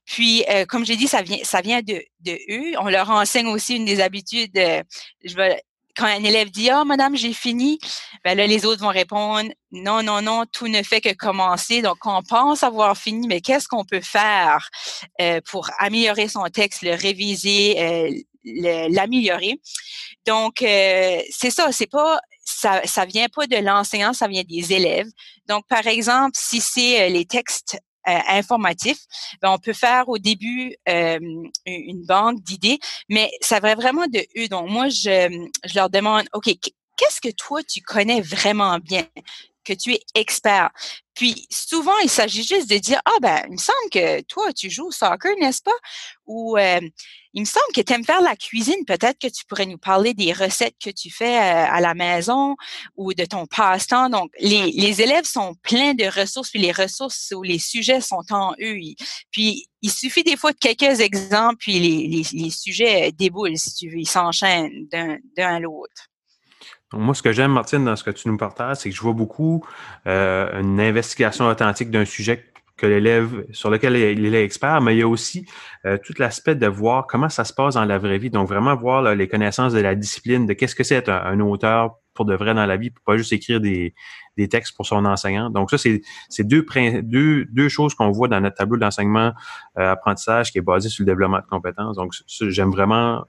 Puis, 0.05 0.43
euh, 0.49 0.65
comme 0.65 0.85
j'ai 0.85 0.97
dit, 0.97 1.07
ça 1.07 1.21
vient 1.21 1.39
ça 1.43 1.61
vient 1.61 1.81
de, 1.81 2.01
de 2.19 2.37
eux. 2.49 2.77
On 2.79 2.89
leur 2.89 3.09
enseigne 3.09 3.47
aussi 3.47 3.75
une 3.75 3.85
des 3.85 4.01
habitudes. 4.01 4.57
Euh, 4.57 4.83
je 5.23 5.35
vais 5.35 5.61
quand 5.95 6.05
un 6.05 6.23
élève 6.23 6.49
dit 6.49 6.69
Ah, 6.69 6.81
oh, 6.81 6.85
madame, 6.85 7.15
j'ai 7.15 7.33
fini, 7.33 7.79
ben 8.23 8.37
là, 8.37 8.47
les 8.47 8.65
autres 8.65 8.81
vont 8.81 8.89
répondre 8.89 9.49
Non, 9.71 10.03
non, 10.03 10.21
non, 10.21 10.45
tout 10.51 10.67
ne 10.67 10.83
fait 10.83 11.01
que 11.01 11.13
commencer. 11.13 11.81
Donc, 11.81 11.97
on 12.05 12.21
pense 12.21 12.63
avoir 12.63 12.97
fini, 12.97 13.27
mais 13.27 13.41
qu'est-ce 13.41 13.67
qu'on 13.67 13.85
peut 13.85 14.01
faire 14.01 14.69
euh, 15.21 15.41
pour 15.49 15.69
améliorer 15.79 16.27
son 16.27 16.43
texte, 16.45 16.81
le 16.81 16.93
réviser, 16.95 17.81
euh, 17.81 18.89
l'améliorer? 18.89 19.59
Donc, 20.25 20.61
euh, 20.61 21.19
c'est 21.29 21.51
ça, 21.51 21.71
c'est 21.71 21.89
pas 21.89 22.19
ça, 22.43 22.81
ça 22.85 23.05
vient 23.05 23.27
pas 23.27 23.47
de 23.47 23.57
l'enseignant, 23.57 24.13
ça 24.13 24.27
vient 24.27 24.43
des 24.43 24.73
élèves. 24.73 25.07
Donc, 25.47 25.65
par 25.67 25.87
exemple, 25.87 26.33
si 26.35 26.61
c'est 26.61 27.09
les 27.09 27.25
textes 27.25 27.77
informatif, 28.05 28.97
ben, 29.41 29.51
on 29.51 29.57
peut 29.57 29.73
faire 29.73 30.09
au 30.09 30.17
début 30.17 30.75
euh, 30.89 31.19
une 31.65 32.05
banque 32.05 32.41
d'idées, 32.41 32.79
mais 33.09 33.29
ça 33.41 33.59
va 33.59 33.75
vraiment 33.75 34.07
de 34.07 34.19
eux. 34.37 34.47
Donc 34.47 34.69
moi, 34.69 34.89
je, 34.89 35.47
je 35.65 35.75
leur 35.75 35.89
demande, 35.89 36.25
OK, 36.33 36.45
qu'est-ce 36.97 37.21
que 37.21 37.31
toi 37.31 37.61
tu 37.63 37.81
connais 37.81 38.21
vraiment 38.21 38.77
bien? 38.79 39.05
Que 39.65 39.73
tu 39.73 39.93
es 39.93 40.01
expert. 40.13 40.69
Puis 41.15 41.47
souvent, 41.49 41.97
il 42.03 42.09
s'agit 42.09 42.43
juste 42.43 42.69
de 42.69 42.77
dire, 42.77 43.01
ah 43.05 43.17
ben, 43.21 43.41
il 43.47 43.53
me 43.53 43.57
semble 43.57 43.89
que 43.89 44.21
toi, 44.23 44.51
tu 44.51 44.69
joues 44.69 44.87
au 44.87 44.91
soccer, 44.91 45.31
n'est-ce 45.39 45.61
pas? 45.61 45.71
Ou 46.25 46.57
euh, 46.57 46.81
il 47.33 47.41
me 47.41 47.45
semble 47.45 47.71
que 47.73 47.79
tu 47.79 47.93
aimes 47.93 48.03
faire 48.03 48.21
la 48.21 48.35
cuisine. 48.35 48.83
Peut-être 48.85 49.17
que 49.17 49.27
tu 49.27 49.45
pourrais 49.45 49.65
nous 49.65 49.77
parler 49.77 50.13
des 50.13 50.33
recettes 50.33 50.75
que 50.83 50.89
tu 50.89 51.09
fais 51.09 51.37
euh, 51.37 51.67
à 51.69 51.79
la 51.79 51.93
maison 51.93 52.57
ou 52.97 53.13
de 53.13 53.23
ton 53.23 53.45
passe-temps. 53.45 54.09
Donc, 54.09 54.29
les, 54.39 54.71
les, 54.71 55.01
élèves 55.01 55.23
sont 55.23 55.55
pleins 55.63 55.93
de 55.93 56.05
ressources, 56.05 56.49
puis 56.49 56.59
les 56.59 56.73
ressources 56.73 57.33
ou 57.33 57.43
les 57.43 57.59
sujets 57.59 58.01
sont 58.01 58.23
en 58.31 58.53
eux. 58.61 58.77
Puis, 59.31 59.67
il 59.81 59.91
suffit 59.91 60.23
des 60.23 60.35
fois 60.35 60.51
de 60.51 60.57
quelques 60.57 60.99
exemples, 60.99 61.57
puis 61.59 61.79
les, 61.79 62.07
les, 62.07 62.25
les 62.33 62.49
sujets 62.49 63.13
déboulent, 63.13 63.57
si 63.57 63.73
tu 63.73 63.89
veux. 63.89 63.99
Ils 63.99 64.09
s'enchaînent 64.09 64.87
d'un 64.91 65.19
à 65.37 65.59
l'autre 65.61 66.09
moi, 66.93 67.13
ce 67.15 67.21
que 67.21 67.31
j'aime, 67.31 67.51
Martine, 67.51 67.83
dans 67.83 67.95
ce 67.95 68.03
que 68.03 68.11
tu 68.11 68.27
nous 68.27 68.37
partages, 68.37 68.77
c'est 68.77 68.89
que 68.89 68.95
je 68.95 69.01
vois 69.01 69.13
beaucoup 69.13 69.65
euh, 70.07 70.61
une 70.61 70.79
investigation 70.79 71.47
authentique 71.47 71.89
d'un 71.89 72.05
sujet 72.05 72.45
que 72.77 72.85
l'élève, 72.85 73.45
sur 73.51 73.69
lequel 73.69 73.95
il 73.95 74.35
est 74.35 74.43
expert, 74.43 74.81
mais 74.81 74.95
il 74.95 74.99
y 74.99 75.01
a 75.01 75.07
aussi 75.07 75.45
euh, 75.85 75.97
tout 76.03 76.13
l'aspect 76.19 76.55
de 76.55 76.67
voir 76.67 77.07
comment 77.07 77.29
ça 77.29 77.45
se 77.45 77.53
passe 77.53 77.75
dans 77.75 77.85
la 77.85 77.97
vraie 77.97 78.17
vie. 78.17 78.29
Donc, 78.29 78.49
vraiment 78.49 78.75
voir 78.75 79.15
les 79.15 79.27
connaissances 79.27 79.73
de 79.73 79.79
la 79.79 79.95
discipline, 79.95 80.45
de 80.45 80.53
qu'est-ce 80.53 80.75
que 80.75 80.83
c'est 80.83 80.95
être 80.95 81.09
un, 81.09 81.39
auteur 81.39 81.95
pour 82.13 82.25
de 82.25 82.35
vrai 82.35 82.53
dans 82.53 82.65
la 82.65 82.77
vie, 82.77 82.91
pour 82.91 83.03
pas 83.03 83.17
juste 83.17 83.31
écrire 83.33 83.61
des, 83.61 83.93
des 84.37 84.49
textes 84.49 84.75
pour 84.75 84.85
son 84.85 85.05
enseignant. 85.05 85.49
Donc, 85.49 85.69
ça, 85.69 85.77
c'est 85.77 86.43
deux, 86.43 86.65
deux, 87.01 87.45
deux 87.45 87.69
choses 87.69 87.93
qu'on 87.93 88.11
voit 88.11 88.27
dans 88.27 88.41
notre 88.41 88.57
tableau 88.57 88.77
d'enseignement 88.77 89.31
euh, 89.79 89.95
qui 90.51 90.57
est 90.57 90.61
basé 90.61 90.89
sur 90.89 91.03
le 91.03 91.07
développement 91.07 91.39
de 91.39 91.45
compétences. 91.49 91.95
Donc, 91.95 92.13
j'aime 92.27 92.71
vraiment 92.71 93.25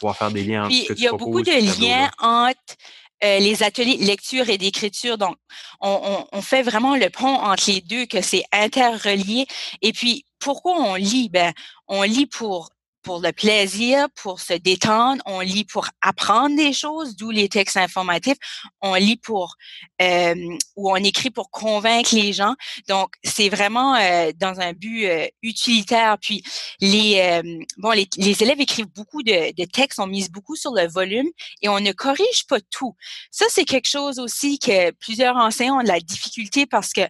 pouvoir 0.00 0.16
faire 0.16 0.30
des 0.30 0.42
liens 0.42 0.64
entre 0.64 0.74
ce 0.74 0.88
que 0.88 0.92
Il 0.94 1.02
y 1.02 1.06
a 1.06 1.12
beaucoup 1.12 1.42
de 1.42 1.82
liens 1.82 2.10
entre 2.18 2.74
euh, 3.22 3.38
les 3.38 3.62
ateliers 3.62 3.98
de 3.98 4.04
lecture 4.04 4.48
et 4.48 4.56
d'écriture. 4.56 5.18
Donc, 5.18 5.36
on, 5.80 6.24
on, 6.32 6.40
fait 6.40 6.62
vraiment 6.62 6.96
le 6.96 7.10
pont 7.10 7.26
entre 7.26 7.70
les 7.70 7.82
deux, 7.82 8.06
que 8.06 8.22
c'est 8.22 8.44
interrelié. 8.50 9.46
Et 9.82 9.92
puis, 9.92 10.24
pourquoi 10.38 10.80
on 10.80 10.94
lit? 10.94 11.28
Ben, 11.28 11.52
on 11.86 12.02
lit 12.02 12.26
pour 12.26 12.70
pour 13.02 13.20
le 13.20 13.32
plaisir, 13.32 14.08
pour 14.16 14.40
se 14.40 14.52
détendre, 14.54 15.22
on 15.26 15.40
lit 15.40 15.64
pour 15.64 15.88
apprendre 16.02 16.56
des 16.56 16.72
choses, 16.72 17.16
d'où 17.16 17.30
les 17.30 17.48
textes 17.48 17.76
informatifs, 17.76 18.36
on 18.80 18.94
lit 18.94 19.16
pour 19.16 19.56
euh, 20.02 20.34
ou 20.76 20.90
on 20.90 20.96
écrit 20.96 21.30
pour 21.30 21.50
convaincre 21.50 22.14
les 22.14 22.32
gens. 22.32 22.54
Donc 22.88 23.14
c'est 23.24 23.48
vraiment 23.48 23.94
euh, 23.96 24.32
dans 24.36 24.60
un 24.60 24.72
but 24.72 25.06
euh, 25.06 25.26
utilitaire. 25.42 26.18
Puis 26.20 26.42
les 26.80 27.20
euh, 27.20 27.64
bon 27.78 27.90
les, 27.90 28.08
les, 28.16 28.42
élèves 28.42 28.60
écrivent 28.60 28.92
beaucoup 28.94 29.22
de, 29.22 29.52
de, 29.54 29.64
textes, 29.64 29.98
on 29.98 30.06
mise 30.06 30.30
beaucoup 30.30 30.56
sur 30.56 30.72
le 30.74 30.86
volume 30.86 31.28
et 31.62 31.68
on 31.68 31.80
ne 31.80 31.92
corrige 31.92 32.46
pas 32.48 32.60
tout. 32.70 32.94
Ça 33.30 33.46
c'est 33.48 33.64
quelque 33.64 33.88
chose 33.88 34.18
aussi 34.18 34.58
que 34.58 34.90
plusieurs 34.92 35.36
enseignants 35.36 35.80
ont 35.80 35.82
de 35.82 35.88
la 35.88 36.00
difficulté 36.00 36.66
parce 36.66 36.92
que 36.92 37.02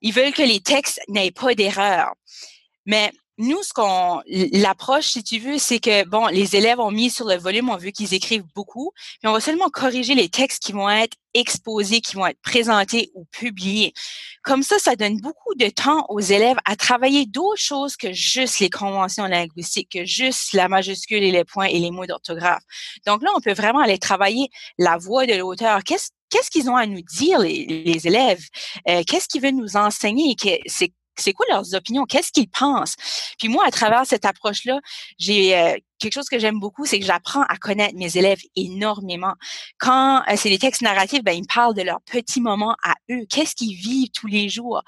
ils 0.00 0.12
veulent 0.12 0.32
que 0.32 0.42
les 0.42 0.60
textes 0.60 1.00
n'aient 1.08 1.30
pas 1.30 1.54
d'erreur. 1.54 2.14
Mais 2.86 3.12
nous, 3.38 3.62
ce 3.62 3.72
qu'on, 3.72 4.20
l'approche, 4.26 5.06
si 5.06 5.22
tu 5.22 5.38
veux, 5.38 5.58
c'est 5.58 5.78
que, 5.78 6.04
bon, 6.04 6.26
les 6.26 6.56
élèves 6.56 6.80
ont 6.80 6.90
mis 6.90 7.08
sur 7.08 7.26
le 7.26 7.36
volume, 7.36 7.70
on 7.70 7.76
veut 7.76 7.90
qu'ils 7.90 8.12
écrivent 8.12 8.46
beaucoup, 8.54 8.90
puis 9.20 9.28
on 9.28 9.32
va 9.32 9.40
seulement 9.40 9.68
corriger 9.68 10.14
les 10.14 10.28
textes 10.28 10.62
qui 10.62 10.72
vont 10.72 10.90
être 10.90 11.16
exposés, 11.34 12.00
qui 12.00 12.16
vont 12.16 12.26
être 12.26 12.40
présentés 12.42 13.10
ou 13.14 13.24
publiés. 13.26 13.92
Comme 14.42 14.62
ça, 14.64 14.78
ça 14.78 14.96
donne 14.96 15.20
beaucoup 15.20 15.54
de 15.54 15.68
temps 15.68 16.04
aux 16.08 16.20
élèves 16.20 16.56
à 16.64 16.74
travailler 16.74 17.26
d'autres 17.26 17.60
choses 17.60 17.96
que 17.96 18.12
juste 18.12 18.58
les 18.58 18.70
conventions 18.70 19.26
linguistiques, 19.26 19.90
que 19.92 20.04
juste 20.04 20.52
la 20.52 20.68
majuscule 20.68 21.22
et 21.22 21.30
les 21.30 21.44
points 21.44 21.66
et 21.66 21.78
les 21.78 21.90
mots 21.90 22.06
d'orthographe. 22.06 22.62
Donc 23.06 23.22
là, 23.22 23.30
on 23.36 23.40
peut 23.40 23.52
vraiment 23.52 23.80
aller 23.80 23.98
travailler 23.98 24.48
la 24.78 24.96
voix 24.96 25.26
de 25.26 25.34
l'auteur. 25.34 25.84
Qu'est-ce 25.84 26.50
qu'ils 26.50 26.68
ont 26.70 26.76
à 26.76 26.86
nous 26.86 27.02
dire, 27.02 27.38
les, 27.38 28.06
élèves? 28.06 28.42
Euh, 28.88 29.02
qu'est-ce 29.06 29.28
qu'ils 29.28 29.42
veulent 29.42 29.54
nous 29.54 29.76
enseigner? 29.76 30.34
C'est 31.20 31.32
quoi 31.32 31.46
leurs 31.50 31.74
opinions, 31.74 32.04
qu'est-ce 32.04 32.32
qu'ils 32.32 32.48
pensent? 32.48 32.96
Puis 33.38 33.48
moi, 33.48 33.64
à 33.66 33.70
travers 33.70 34.06
cette 34.06 34.24
approche-là, 34.24 34.80
j'ai 35.18 35.56
euh, 35.56 35.76
quelque 35.98 36.14
chose 36.14 36.28
que 36.28 36.38
j'aime 36.38 36.58
beaucoup, 36.58 36.86
c'est 36.86 36.98
que 36.98 37.04
j'apprends 37.04 37.42
à 37.42 37.56
connaître 37.56 37.94
mes 37.96 38.16
élèves 38.16 38.40
énormément. 38.56 39.34
Quand 39.78 40.22
euh, 40.28 40.34
c'est 40.36 40.48
des 40.48 40.58
textes 40.58 40.82
narratifs, 40.82 41.22
ben, 41.22 41.32
ils 41.32 41.42
me 41.42 41.52
parlent 41.52 41.74
de 41.74 41.82
leurs 41.82 42.00
petits 42.02 42.40
moments 42.40 42.76
à 42.84 42.94
eux. 43.10 43.26
Qu'est-ce 43.28 43.54
qu'ils 43.54 43.74
vivent 43.74 44.10
tous 44.12 44.26
les 44.26 44.48
jours? 44.48 44.82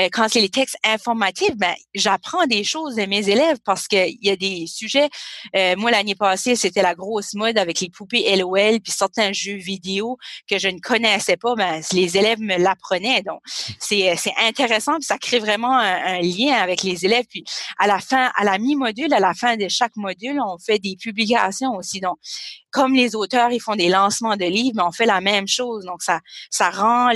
Euh, 0.00 0.08
quand 0.12 0.28
c'est 0.28 0.40
les 0.40 0.48
textes 0.48 0.76
informatifs, 0.84 1.56
ben, 1.56 1.74
j'apprends 1.94 2.46
des 2.46 2.64
choses 2.64 2.96
de 2.96 3.06
mes 3.06 3.28
élèves 3.28 3.58
parce 3.64 3.88
qu'il 3.88 4.18
y 4.20 4.30
a 4.30 4.36
des 4.36 4.66
sujets. 4.66 5.10
Euh, 5.56 5.74
moi, 5.76 5.90
l'année 5.90 6.14
passée, 6.14 6.56
c'était 6.56 6.82
la 6.82 6.94
grosse 6.94 7.34
mode 7.34 7.58
avec 7.58 7.80
les 7.80 7.90
poupées 7.90 8.34
LOL 8.36 8.80
puis 8.80 8.92
certains 8.92 9.32
jeux 9.32 9.56
vidéo 9.56 10.18
que 10.48 10.58
je 10.58 10.68
ne 10.68 10.78
connaissais 10.78 11.36
pas. 11.36 11.54
Ben, 11.54 11.80
les 11.92 12.16
élèves 12.16 12.40
me 12.40 12.56
l'apprenaient. 12.56 13.22
Donc, 13.22 13.40
c'est, 13.78 14.14
c'est 14.16 14.34
intéressant 14.40 14.94
puis 14.94 15.04
ça 15.04 15.18
crée 15.18 15.38
vraiment 15.38 15.76
un, 15.76 16.16
un, 16.16 16.20
lien 16.20 16.54
avec 16.54 16.82
les 16.82 17.04
élèves. 17.04 17.24
Puis, 17.28 17.44
à 17.78 17.86
la 17.86 17.98
fin, 17.98 18.30
à 18.36 18.44
la 18.44 18.58
mi-module, 18.58 19.12
à 19.12 19.20
la 19.20 19.34
fin 19.34 19.56
de 19.56 19.68
chaque 19.68 19.96
module, 19.96 20.40
on 20.40 20.51
fait 20.58 20.78
des 20.78 20.96
publications 20.96 21.74
aussi. 21.76 22.00
Donc, 22.00 22.18
comme 22.70 22.94
les 22.94 23.14
auteurs, 23.14 23.50
ils 23.50 23.60
font 23.60 23.76
des 23.76 23.88
lancements 23.88 24.36
de 24.36 24.44
livres, 24.44 24.76
mais 24.76 24.82
on 24.82 24.92
fait 24.92 25.06
la 25.06 25.20
même 25.20 25.48
chose. 25.48 25.84
Donc, 25.84 26.02
ça, 26.02 26.20
ça 26.50 26.70
rend 26.70 27.10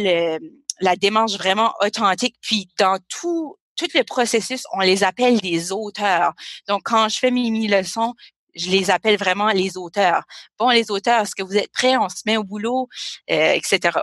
la 0.80 0.96
démarche 0.96 1.36
vraiment 1.36 1.72
authentique. 1.84 2.36
Puis, 2.40 2.68
dans 2.78 2.98
tout, 3.08 3.56
le 3.94 4.02
processus, 4.02 4.64
on 4.72 4.80
les 4.80 5.04
appelle 5.04 5.38
des 5.40 5.72
auteurs. 5.72 6.32
Donc, 6.68 6.82
quand 6.84 7.08
je 7.08 7.18
fais 7.18 7.30
mes 7.30 7.50
mini-leçons, 7.50 8.14
je 8.54 8.70
les 8.70 8.90
appelle 8.90 9.18
vraiment 9.18 9.48
les 9.48 9.76
auteurs. 9.76 10.24
Bon, 10.58 10.70
les 10.70 10.90
auteurs, 10.90 11.22
est-ce 11.22 11.34
que 11.34 11.42
vous 11.42 11.56
êtes 11.56 11.70
prêts? 11.72 11.96
On 11.96 12.08
se 12.08 12.22
met 12.24 12.38
au 12.38 12.44
boulot, 12.44 12.88
euh, 13.30 13.52
etc. 13.52 13.98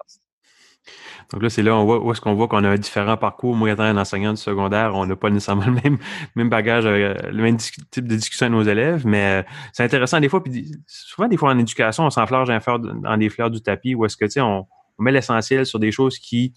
Donc 1.31 1.41
là, 1.41 1.49
c'est 1.49 1.63
là 1.63 1.75
on 1.75 1.85
voit, 1.85 2.03
où 2.03 2.11
est-ce 2.11 2.21
qu'on 2.21 2.33
voit 2.33 2.47
qu'on 2.47 2.63
a 2.63 2.69
un 2.69 2.77
différent 2.77 3.17
parcours. 3.17 3.55
Moi, 3.55 3.71
étant 3.71 3.83
un 3.83 3.97
enseignant 3.97 4.31
du 4.31 4.41
secondaire, 4.41 4.95
on 4.95 5.05
n'a 5.05 5.15
pas 5.15 5.29
nécessairement 5.29 5.65
le 5.65 5.79
même, 5.83 5.97
même 6.35 6.49
bagage, 6.49 6.85
euh, 6.85 7.13
le 7.31 7.41
même 7.41 7.57
type 7.57 8.07
de 8.07 8.15
discussion 8.15 8.47
avec 8.47 8.57
nos 8.57 8.63
élèves, 8.63 9.05
mais 9.05 9.41
euh, 9.41 9.43
c'est 9.71 9.83
intéressant 9.83 10.19
des 10.19 10.29
fois. 10.29 10.43
Puis 10.43 10.71
souvent, 10.87 11.27
des 11.27 11.37
fois 11.37 11.51
en 11.51 11.59
éducation, 11.59 12.05
on 12.05 12.09
s'enflage 12.09 12.49
dans 12.49 13.17
des 13.17 13.29
fleurs 13.29 13.49
du 13.49 13.61
tapis 13.61 13.95
où 13.95 14.05
est-ce 14.05 14.17
que, 14.17 14.25
tu 14.25 14.31
sais, 14.31 14.41
on, 14.41 14.67
met 14.99 15.11
l'essentiel 15.11 15.65
sur 15.65 15.79
des 15.79 15.91
choses 15.91 16.19
qui, 16.19 16.53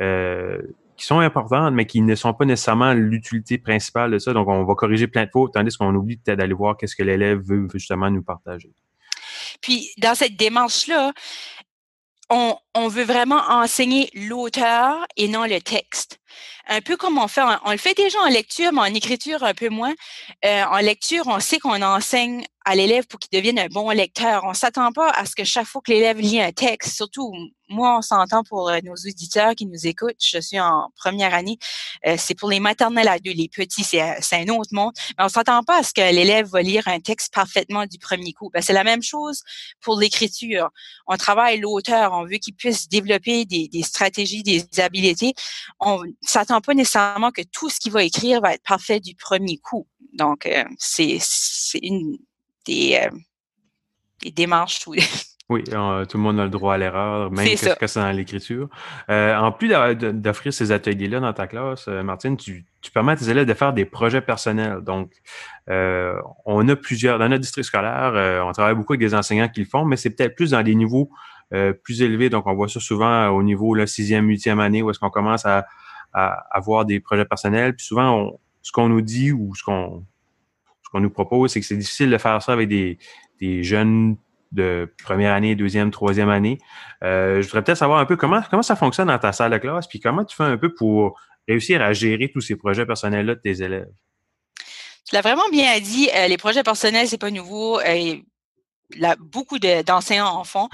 euh, 0.00 0.62
qui 0.96 1.04
sont 1.04 1.20
importantes, 1.20 1.74
mais 1.74 1.84
qui 1.84 2.00
ne 2.00 2.14
sont 2.14 2.32
pas 2.32 2.46
nécessairement 2.46 2.94
l'utilité 2.94 3.58
principale 3.58 4.10
de 4.10 4.18
ça. 4.18 4.32
Donc, 4.32 4.48
on 4.48 4.64
va 4.64 4.74
corriger 4.74 5.06
plein 5.06 5.24
de 5.24 5.30
fautes, 5.30 5.52
tandis 5.52 5.76
qu'on 5.76 5.94
oublie 5.94 6.16
peut-être 6.16 6.38
d'aller 6.38 6.54
voir 6.54 6.76
qu'est-ce 6.76 6.96
que 6.96 7.02
l'élève 7.02 7.38
veut 7.40 7.68
justement 7.72 8.10
nous 8.10 8.22
partager. 8.22 8.72
Puis, 9.60 9.90
dans 9.98 10.14
cette 10.14 10.36
démarche-là, 10.36 11.12
on, 12.30 12.56
on, 12.76 12.88
veut 12.88 13.04
vraiment 13.04 13.42
enseigner 13.48 14.10
l'auteur 14.14 15.06
et 15.16 15.28
non 15.28 15.44
le 15.44 15.60
texte. 15.60 16.18
Un 16.68 16.80
peu 16.80 16.96
comme 16.96 17.18
on 17.18 17.28
fait, 17.28 17.42
on, 17.64 17.70
le 17.70 17.76
fait 17.78 17.94
déjà 17.94 18.18
en 18.20 18.28
lecture, 18.28 18.72
mais 18.72 18.80
en 18.80 18.94
écriture 18.94 19.44
un 19.44 19.54
peu 19.54 19.68
moins. 19.68 19.94
Euh, 20.44 20.64
en 20.64 20.78
lecture, 20.78 21.24
on 21.26 21.40
sait 21.40 21.58
qu'on 21.58 21.80
enseigne 21.80 22.44
à 22.64 22.74
l'élève 22.74 23.06
pour 23.06 23.20
qu'il 23.20 23.30
devienne 23.38 23.58
un 23.58 23.68
bon 23.68 23.90
lecteur. 23.90 24.42
On 24.44 24.52
s'attend 24.52 24.92
pas 24.92 25.10
à 25.10 25.24
ce 25.26 25.36
que 25.36 25.44
chaque 25.44 25.66
fois 25.66 25.80
que 25.84 25.92
l'élève 25.92 26.18
lit 26.18 26.40
un 26.40 26.52
texte, 26.52 26.96
surtout 26.96 27.32
moi, 27.68 27.98
on 27.98 28.02
s'entend 28.02 28.44
pour 28.44 28.68
euh, 28.68 28.78
nos 28.84 28.94
auditeurs 28.94 29.54
qui 29.54 29.66
nous 29.66 29.86
écoutent. 29.86 30.22
Je 30.22 30.40
suis 30.40 30.58
en 30.60 30.90
première 30.96 31.34
année. 31.34 31.58
Euh, 32.06 32.16
c'est 32.18 32.34
pour 32.34 32.50
les 32.50 32.60
maternelles 32.60 33.08
à 33.08 33.18
deux, 33.18 33.32
les 33.32 33.48
petits, 33.48 33.82
c'est, 33.82 34.00
un 34.00 34.48
autre 34.48 34.70
monde. 34.72 34.92
Mais 35.18 35.24
on 35.24 35.28
s'attend 35.28 35.62
pas 35.62 35.78
à 35.78 35.82
ce 35.82 35.92
que 35.92 36.00
l'élève 36.00 36.46
va 36.46 36.62
lire 36.62 36.86
un 36.86 37.00
texte 37.00 37.34
parfaitement 37.34 37.86
du 37.86 37.98
premier 37.98 38.32
coup. 38.32 38.50
Ben, 38.52 38.62
c'est 38.62 38.72
la 38.72 38.84
même 38.84 39.02
chose 39.02 39.42
pour 39.80 39.98
l'écriture. 39.98 40.70
On 41.06 41.16
travaille 41.16 41.58
l'auteur. 41.58 42.12
On 42.12 42.24
veut 42.24 42.38
qu'il 42.38 42.54
puisse 42.54 42.65
développer 42.88 43.44
des, 43.44 43.82
stratégies, 43.82 44.42
des 44.42 44.64
habiletés. 44.78 45.34
On 45.80 46.02
s'attend 46.22 46.60
pas 46.60 46.74
nécessairement 46.74 47.30
que 47.30 47.42
tout 47.42 47.68
ce 47.68 47.80
qu'il 47.80 47.92
va 47.92 48.02
écrire 48.02 48.40
va 48.40 48.54
être 48.54 48.62
parfait 48.62 49.00
du 49.00 49.14
premier 49.14 49.58
coup. 49.58 49.86
Donc, 50.14 50.48
c'est, 50.78 51.18
c'est 51.20 51.78
une 51.82 52.18
des, 52.64 53.08
des 54.22 54.30
démarches 54.30 54.80
Oui, 55.48 55.62
tout 55.62 55.72
le 55.72 56.18
monde 56.18 56.40
a 56.40 56.44
le 56.44 56.50
droit 56.50 56.74
à 56.74 56.78
l'erreur, 56.78 57.30
même 57.30 57.48
que 57.48 57.56
ce 57.56 57.74
que 57.76 57.86
c'est 57.86 58.00
dans 58.00 58.10
l'écriture. 58.10 58.68
Euh, 59.08 59.36
en 59.36 59.52
plus 59.52 59.68
d'offrir 59.68 60.52
ces 60.52 60.72
ateliers-là 60.72 61.20
dans 61.20 61.32
ta 61.32 61.46
classe, 61.46 61.86
euh, 61.86 62.02
Martine, 62.02 62.36
tu, 62.36 62.64
tu, 62.82 62.90
permets 62.90 63.12
à 63.12 63.16
tes 63.16 63.30
élèves 63.30 63.46
de 63.46 63.54
faire 63.54 63.72
des 63.72 63.84
projets 63.84 64.20
personnels. 64.20 64.80
Donc, 64.80 65.12
euh, 65.70 66.20
on 66.46 66.68
a 66.68 66.74
plusieurs, 66.74 67.20
dans 67.20 67.28
notre 67.28 67.42
district 67.42 67.64
scolaire, 67.64 68.44
on 68.44 68.50
travaille 68.50 68.74
beaucoup 68.74 68.94
avec 68.94 69.00
des 69.00 69.14
enseignants 69.14 69.48
qui 69.48 69.60
le 69.60 69.66
font, 69.66 69.84
mais 69.84 69.96
c'est 69.96 70.10
peut-être 70.10 70.34
plus 70.34 70.50
dans 70.50 70.62
des 70.64 70.74
niveaux 70.74 71.10
plus 71.84 72.02
élevés. 72.02 72.28
Donc, 72.28 72.48
on 72.48 72.54
voit 72.54 72.68
ça 72.68 72.80
souvent 72.80 73.28
au 73.28 73.44
niveau 73.44 73.72
la 73.74 73.86
sixième, 73.86 74.26
huitième 74.26 74.58
année, 74.58 74.82
où 74.82 74.90
est-ce 74.90 74.98
qu'on 74.98 75.10
commence 75.10 75.46
à, 75.46 75.64
à, 76.12 76.44
avoir 76.50 76.86
des 76.86 76.98
projets 76.98 77.24
personnels. 77.24 77.76
Puis 77.76 77.86
souvent, 77.86 78.36
ce 78.62 78.72
qu'on 78.72 78.88
nous 78.88 79.00
dit 79.00 79.30
ou 79.30 79.54
ce 79.54 79.62
qu'on 79.62 80.04
ce 80.82 80.90
qu'on 80.90 81.00
nous 81.00 81.10
propose, 81.10 81.52
c'est 81.52 81.60
que 81.60 81.66
c'est 81.66 81.76
difficile 81.76 82.10
de 82.10 82.18
faire 82.18 82.40
ça 82.42 82.52
avec 82.52 82.68
des, 82.68 82.98
des 83.40 83.64
jeunes 83.64 84.16
de 84.52 84.92
première 85.04 85.32
année, 85.32 85.54
deuxième, 85.54 85.90
troisième 85.90 86.28
année. 86.28 86.58
Euh, 87.02 87.42
je 87.42 87.46
voudrais 87.46 87.62
peut-être 87.62 87.78
savoir 87.78 87.98
un 87.98 88.06
peu 88.06 88.16
comment, 88.16 88.42
ça 88.62 88.76
fonctionne 88.76 89.08
dans 89.08 89.18
ta 89.18 89.32
salle 89.32 89.52
de 89.52 89.58
classe, 89.58 89.86
puis 89.86 90.00
comment 90.00 90.24
tu 90.24 90.36
fais 90.36 90.44
un 90.44 90.56
peu 90.56 90.74
pour 90.74 91.18
réussir 91.48 91.82
à 91.82 91.92
gérer 91.92 92.30
tous 92.32 92.40
ces 92.40 92.56
projets 92.56 92.86
personnels-là 92.86 93.34
de 93.34 93.40
tes 93.40 93.62
élèves? 93.62 93.88
Tu 95.08 95.14
l'as 95.14 95.20
vraiment 95.20 95.48
bien 95.52 95.78
dit, 95.80 96.08
euh, 96.16 96.26
les 96.26 96.36
projets 96.36 96.62
personnels, 96.62 97.06
c'est 97.08 97.18
pas 97.18 97.30
nouveau. 97.30 97.80
Euh, 97.80 98.16
beaucoup 99.18 99.58
d'enseignants 99.58 100.36
en 100.36 100.44
font. 100.44 100.68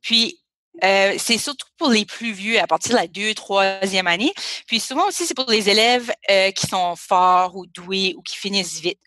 Puis, 0.00 0.40
Euh, 0.84 1.14
c'est 1.18 1.38
surtout 1.38 1.66
pour 1.78 1.88
les 1.88 2.04
plus 2.04 2.32
vieux, 2.32 2.60
à 2.60 2.66
partir 2.66 2.92
de 2.92 2.96
la 2.96 3.06
deux, 3.06 3.34
troisième 3.34 4.06
année. 4.06 4.32
Puis 4.66 4.80
souvent 4.80 5.08
aussi, 5.08 5.26
c'est 5.26 5.34
pour 5.34 5.50
les 5.50 5.68
élèves 5.68 6.12
euh, 6.30 6.50
qui 6.50 6.66
sont 6.66 6.94
forts 6.96 7.56
ou 7.56 7.66
doués 7.66 8.14
ou 8.16 8.22
qui 8.22 8.36
finissent 8.36 8.80
vite. 8.80 8.98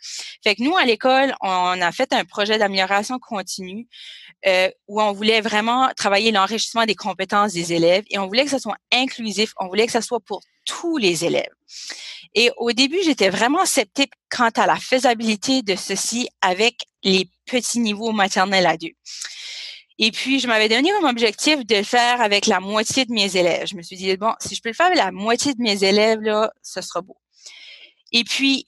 Fait 0.44 0.56
que 0.56 0.64
nous, 0.64 0.76
à 0.78 0.86
l'école, 0.86 1.36
on 1.42 1.82
a 1.82 1.92
fait 1.92 2.12
un 2.14 2.26
projet 2.26 2.58
d'amélioration 2.58 3.20
continue 3.20 3.88
euh, 4.48 4.70
où 4.88 5.02
on 5.02 5.12
voulait 5.12 5.42
vraiment 5.42 5.90
travailler 5.96 6.32
l'enrichissement 6.32 6.86
des 6.86 6.96
compétences 6.96 7.54
des 7.54 7.74
élèves 7.74 8.04
et 8.10 8.18
on 8.18 8.28
voulait 8.28 8.46
que 8.46 8.52
ça 8.52 8.60
soit 8.60 8.78
inclusif, 8.92 9.54
on 9.60 9.68
voulait 9.68 9.86
que 9.86 9.92
ça 9.92 10.02
soit 10.02 10.22
pour 10.22 10.42
tous 10.66 10.98
les 10.98 11.26
élèves. 11.26 11.54
Et 12.36 12.52
au 12.58 12.72
début, 12.72 13.00
j'étais 13.04 13.30
vraiment 13.30 13.66
sceptique 13.66 14.12
quant 14.30 14.50
à 14.56 14.68
la 14.68 14.76
faisabilité 14.76 15.62
de 15.62 15.76
ceci 15.76 16.30
avec 16.42 16.76
les 17.04 17.28
petits 17.46 17.80
niveaux 17.80 18.12
maternels 18.12 18.68
à 18.68 18.78
deux. 18.78 18.94
Et 20.02 20.12
puis, 20.12 20.40
je 20.40 20.48
m'avais 20.48 20.70
donné 20.70 20.90
comme 20.92 21.10
objectif 21.10 21.66
de 21.66 21.76
le 21.76 21.84
faire 21.84 22.22
avec 22.22 22.48
la 22.48 22.62
moitié 22.62 23.06
de 23.06 23.12
mes 23.12 23.36
élèves. 23.36 23.68
Je 23.68 23.76
me 23.76 23.82
suis 23.82 23.98
dit, 23.98 24.16
bon, 24.16 24.34
si 24.40 24.56
je 24.56 24.62
peux 24.62 24.70
le 24.70 24.74
faire 24.74 24.86
avec 24.86 24.98
la 24.98 25.12
moitié 25.12 25.54
de 25.54 25.62
mes 25.62 25.84
élèves, 25.84 26.22
là, 26.22 26.52
ce 26.64 26.82
sera 26.82 27.02
beau. 27.02 27.18
Et 28.14 28.24
puis, 28.24 28.66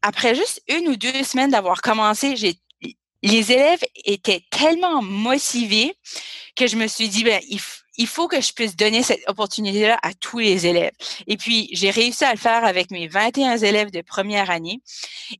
après 0.00 0.34
juste 0.34 0.62
une 0.68 0.88
ou 0.88 0.96
deux 0.96 1.22
semaines 1.22 1.50
d'avoir 1.50 1.82
commencé, 1.82 2.36
j'ai 2.36 2.58
les 3.22 3.52
élèves 3.52 3.82
étaient 4.04 4.42
tellement 4.50 5.00
motivés 5.00 5.94
que 6.56 6.66
je 6.66 6.76
me 6.76 6.86
suis 6.86 7.08
dit, 7.08 7.24
ben, 7.24 7.40
il, 7.48 7.58
il 7.96 8.06
faut 8.06 8.28
que 8.28 8.40
je 8.40 8.52
puisse 8.52 8.76
donner 8.76 9.02
cette 9.02 9.22
opportunité-là 9.28 9.98
à 10.02 10.12
tous 10.14 10.38
les 10.38 10.66
élèves. 10.66 10.92
Et 11.26 11.36
puis, 11.36 11.68
j'ai 11.72 11.90
réussi 11.90 12.24
à 12.24 12.32
le 12.32 12.38
faire 12.38 12.64
avec 12.64 12.90
mes 12.90 13.06
21 13.06 13.58
élèves 13.58 13.90
de 13.90 14.00
première 14.00 14.50
année. 14.50 14.80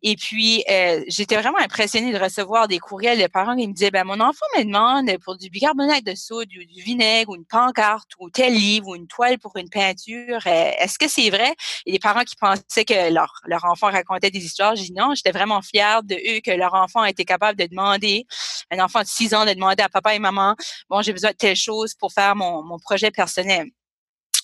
Et 0.03 0.17
puis, 0.17 0.65
euh, 0.71 1.03
j'étais 1.09 1.37
vraiment 1.37 1.59
impressionnée 1.59 2.13
de 2.13 2.19
recevoir 2.19 2.69
des 2.69 2.79
courriels 2.79 3.21
de 3.21 3.27
parents 3.27 3.57
qui 3.57 3.67
me 3.67 3.73
disaient, 3.73 3.91
ben, 3.91 4.05
mon 4.05 4.21
enfant 4.21 4.47
me 4.57 4.65
demande 4.65 5.11
pour 5.23 5.37
du 5.37 5.51
bicarbonate 5.51 6.05
de 6.05 6.15
soude 6.15 6.49
ou 6.49 6.65
du 6.65 6.83
vinaigre 6.83 7.31
ou 7.31 7.37
une 7.37 7.45
pancarte 7.45 8.11
ou 8.19 8.31
tel 8.31 8.55
livre 8.55 8.89
ou 8.89 8.95
une 8.95 9.09
toile 9.09 9.39
pour 9.39 9.57
une 9.57 9.69
peinture. 9.69 10.41
Euh, 10.47 10.71
est-ce 10.79 10.99
que 10.99 11.09
c'est 11.09 11.31
vrai? 11.31 11.55
Et 11.87 11.93
des 11.93 11.99
parents 11.99 12.25
qui 12.25 12.37
pensaient 12.37 12.85
que 12.85 13.13
leur, 13.13 13.41
leur 13.47 13.65
enfant 13.65 13.91
racontait 13.91 14.31
des 14.31 14.45
histoires. 14.45 14.77
J'ai 14.77 14.85
dit 14.85 14.93
non, 14.93 15.15
j'étais 15.15 15.33
vraiment 15.33 15.61
fière 15.63 16.03
de 16.03 16.15
eux 16.15 16.41
que 16.41 16.53
leur 16.53 16.75
enfant 16.75 17.05
était 17.05 17.25
capable 17.25 17.59
de 17.59 17.67
demander, 17.67 18.27
un 18.71 18.83
enfant 18.83 19.01
de 19.01 19.07
6 19.07 19.35
ans 19.35 19.45
de 19.45 19.53
demander 19.53 19.83
à 19.83 19.89
papa 19.89 20.15
et 20.15 20.19
maman, 20.19 20.55
bon, 20.89 21.03
j'ai 21.03 21.13
besoin 21.13 21.31
de 21.31 21.37
telle 21.37 21.57
chose 21.57 21.95
pour 21.95 22.13
faire 22.13 22.37
mon 22.37 22.44
projet 22.83 23.11
personnel. 23.11 23.69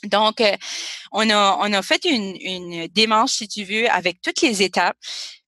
Donc, 0.05 0.41
euh, 0.41 0.57
on, 1.13 1.29
a, 1.29 1.83
fait 1.83 2.05
une, 2.05 2.87
démarche, 2.89 3.33
si 3.33 3.49
tu 3.49 3.65
veux, 3.65 3.91
avec 3.91 4.21
toutes 4.23 4.41
les 4.41 4.63
étapes. 4.63 4.97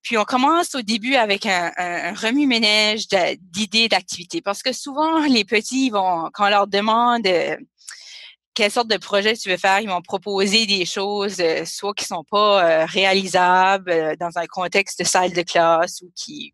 Puis 0.03 0.19
on 0.19 0.25
commence 0.25 0.75
au 0.75 0.83
début 0.83 1.15
avec 1.15 1.47
un, 1.47 1.73
un, 1.77 2.13
remue-ménage 2.13 3.07
d'idées, 3.39 3.89
d'activités. 3.89 4.43
Parce 4.43 4.63
que 4.63 4.73
souvent, 4.73 5.21
les 5.27 5.45
petits 5.45 5.91
vont, 5.91 6.29
quand 6.35 6.47
on 6.47 6.51
leur 6.51 6.67
demande 6.67 7.27
euh, 7.27 7.57
quelle 8.55 8.71
sorte 8.71 8.89
de 8.89 8.99
projet 8.99 9.35
tu 9.37 9.49
veux 9.49 9.57
faire, 9.57 9.81
ils 9.81 9.89
vont 9.89 10.03
proposer 10.03 10.67
des 10.67 10.85
choses, 10.85 11.41
euh, 11.41 11.65
soit 11.65 11.95
qui 11.95 12.05
sont 12.05 12.25
pas 12.25 12.85
réalisables 12.85 14.17
dans 14.19 14.37
un 14.37 14.47
contexte 14.47 14.99
de 14.99 15.05
salle 15.05 15.33
de 15.33 15.43
classe 15.43 16.03
ou 16.03 16.13
qui 16.15 16.53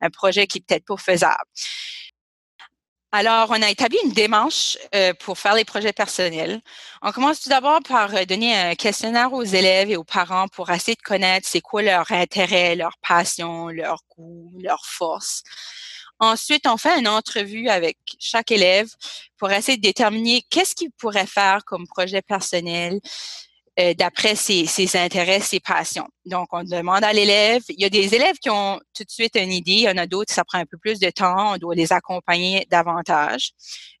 un 0.00 0.10
projet 0.10 0.46
qui 0.46 0.58
est 0.58 0.66
peut-être 0.66 0.84
pas 0.84 0.96
faisable. 0.96 1.44
Alors, 3.10 3.48
on 3.50 3.62
a 3.62 3.70
établi 3.70 3.96
une 4.04 4.12
démarche 4.12 4.76
euh, 4.94 5.14
pour 5.14 5.38
faire 5.38 5.54
les 5.54 5.64
projets 5.64 5.94
personnels. 5.94 6.60
On 7.00 7.10
commence 7.10 7.40
tout 7.40 7.48
d'abord 7.48 7.80
par 7.80 8.14
euh, 8.14 8.26
donner 8.26 8.54
un 8.54 8.74
questionnaire 8.74 9.32
aux 9.32 9.42
élèves 9.42 9.90
et 9.90 9.96
aux 9.96 10.04
parents 10.04 10.46
pour 10.48 10.70
essayer 10.70 10.94
de 10.94 11.00
connaître 11.00 11.48
c'est 11.48 11.62
quoi 11.62 11.80
leur 11.80 12.12
intérêt, 12.12 12.76
leur 12.76 12.98
passion, 12.98 13.68
leur 13.68 14.02
goût, 14.14 14.52
leur 14.62 14.84
force. 14.84 15.42
Ensuite, 16.20 16.66
on 16.66 16.76
fait 16.76 16.98
une 16.98 17.08
entrevue 17.08 17.68
avec 17.68 17.96
chaque 18.18 18.50
élève 18.50 18.90
pour 19.38 19.50
essayer 19.52 19.78
de 19.78 19.82
déterminer 19.82 20.42
qu'est-ce 20.50 20.74
qu'il 20.74 20.90
pourrait 20.90 21.26
faire 21.26 21.64
comme 21.64 21.86
projet 21.86 22.20
personnel, 22.20 23.00
euh, 23.78 23.94
d'après 23.94 24.34
ses, 24.34 24.66
intérêts, 24.96 25.38
ses 25.38 25.60
passions. 25.60 26.08
Donc, 26.26 26.48
on 26.50 26.64
demande 26.64 27.04
à 27.04 27.12
l'élève. 27.12 27.62
Il 27.68 27.80
y 27.80 27.84
a 27.84 27.88
des 27.88 28.12
élèves 28.12 28.36
qui 28.38 28.50
ont 28.50 28.80
tout 28.92 29.04
de 29.04 29.10
suite 29.10 29.36
une 29.36 29.52
idée. 29.52 29.72
Il 29.72 29.80
y 29.82 29.88
en 29.88 29.96
a 29.96 30.06
d'autres, 30.06 30.32
ça 30.32 30.44
prend 30.44 30.58
un 30.58 30.66
peu 30.66 30.78
plus 30.78 30.98
de 30.98 31.10
temps. 31.10 31.54
On 31.54 31.58
doit 31.58 31.76
les 31.76 31.92
accompagner 31.92 32.66
davantage. 32.70 33.52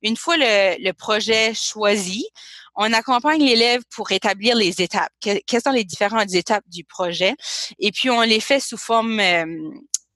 Une 0.02 0.16
fois 0.16 0.36
le, 0.36 0.90
projet 0.92 1.54
choisi, 1.54 2.26
on 2.74 2.92
accompagne 2.92 3.40
l'élève 3.40 3.82
pour 3.94 4.10
établir 4.10 4.56
les 4.56 4.82
étapes. 4.82 5.12
quelles 5.20 5.62
sont 5.62 5.70
les 5.70 5.84
différentes 5.84 6.34
étapes 6.34 6.64
du 6.66 6.82
projet? 6.82 7.34
Et 7.78 7.92
puis, 7.92 8.10
on 8.10 8.22
les 8.22 8.40
fait 8.40 8.60
sous 8.60 8.78
forme 8.78 9.20
euh, 9.20 9.44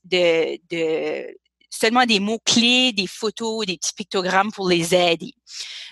de, 0.05 0.59
de 0.71 1.37
seulement 1.71 2.05
des 2.05 2.19
mots-clés, 2.19 2.93
des 2.93 3.07
photos, 3.07 3.65
des 3.67 3.77
petits 3.77 3.95
pictogrammes 3.95 4.51
pour 4.51 4.69
les 4.69 4.93
aider. 4.93 5.35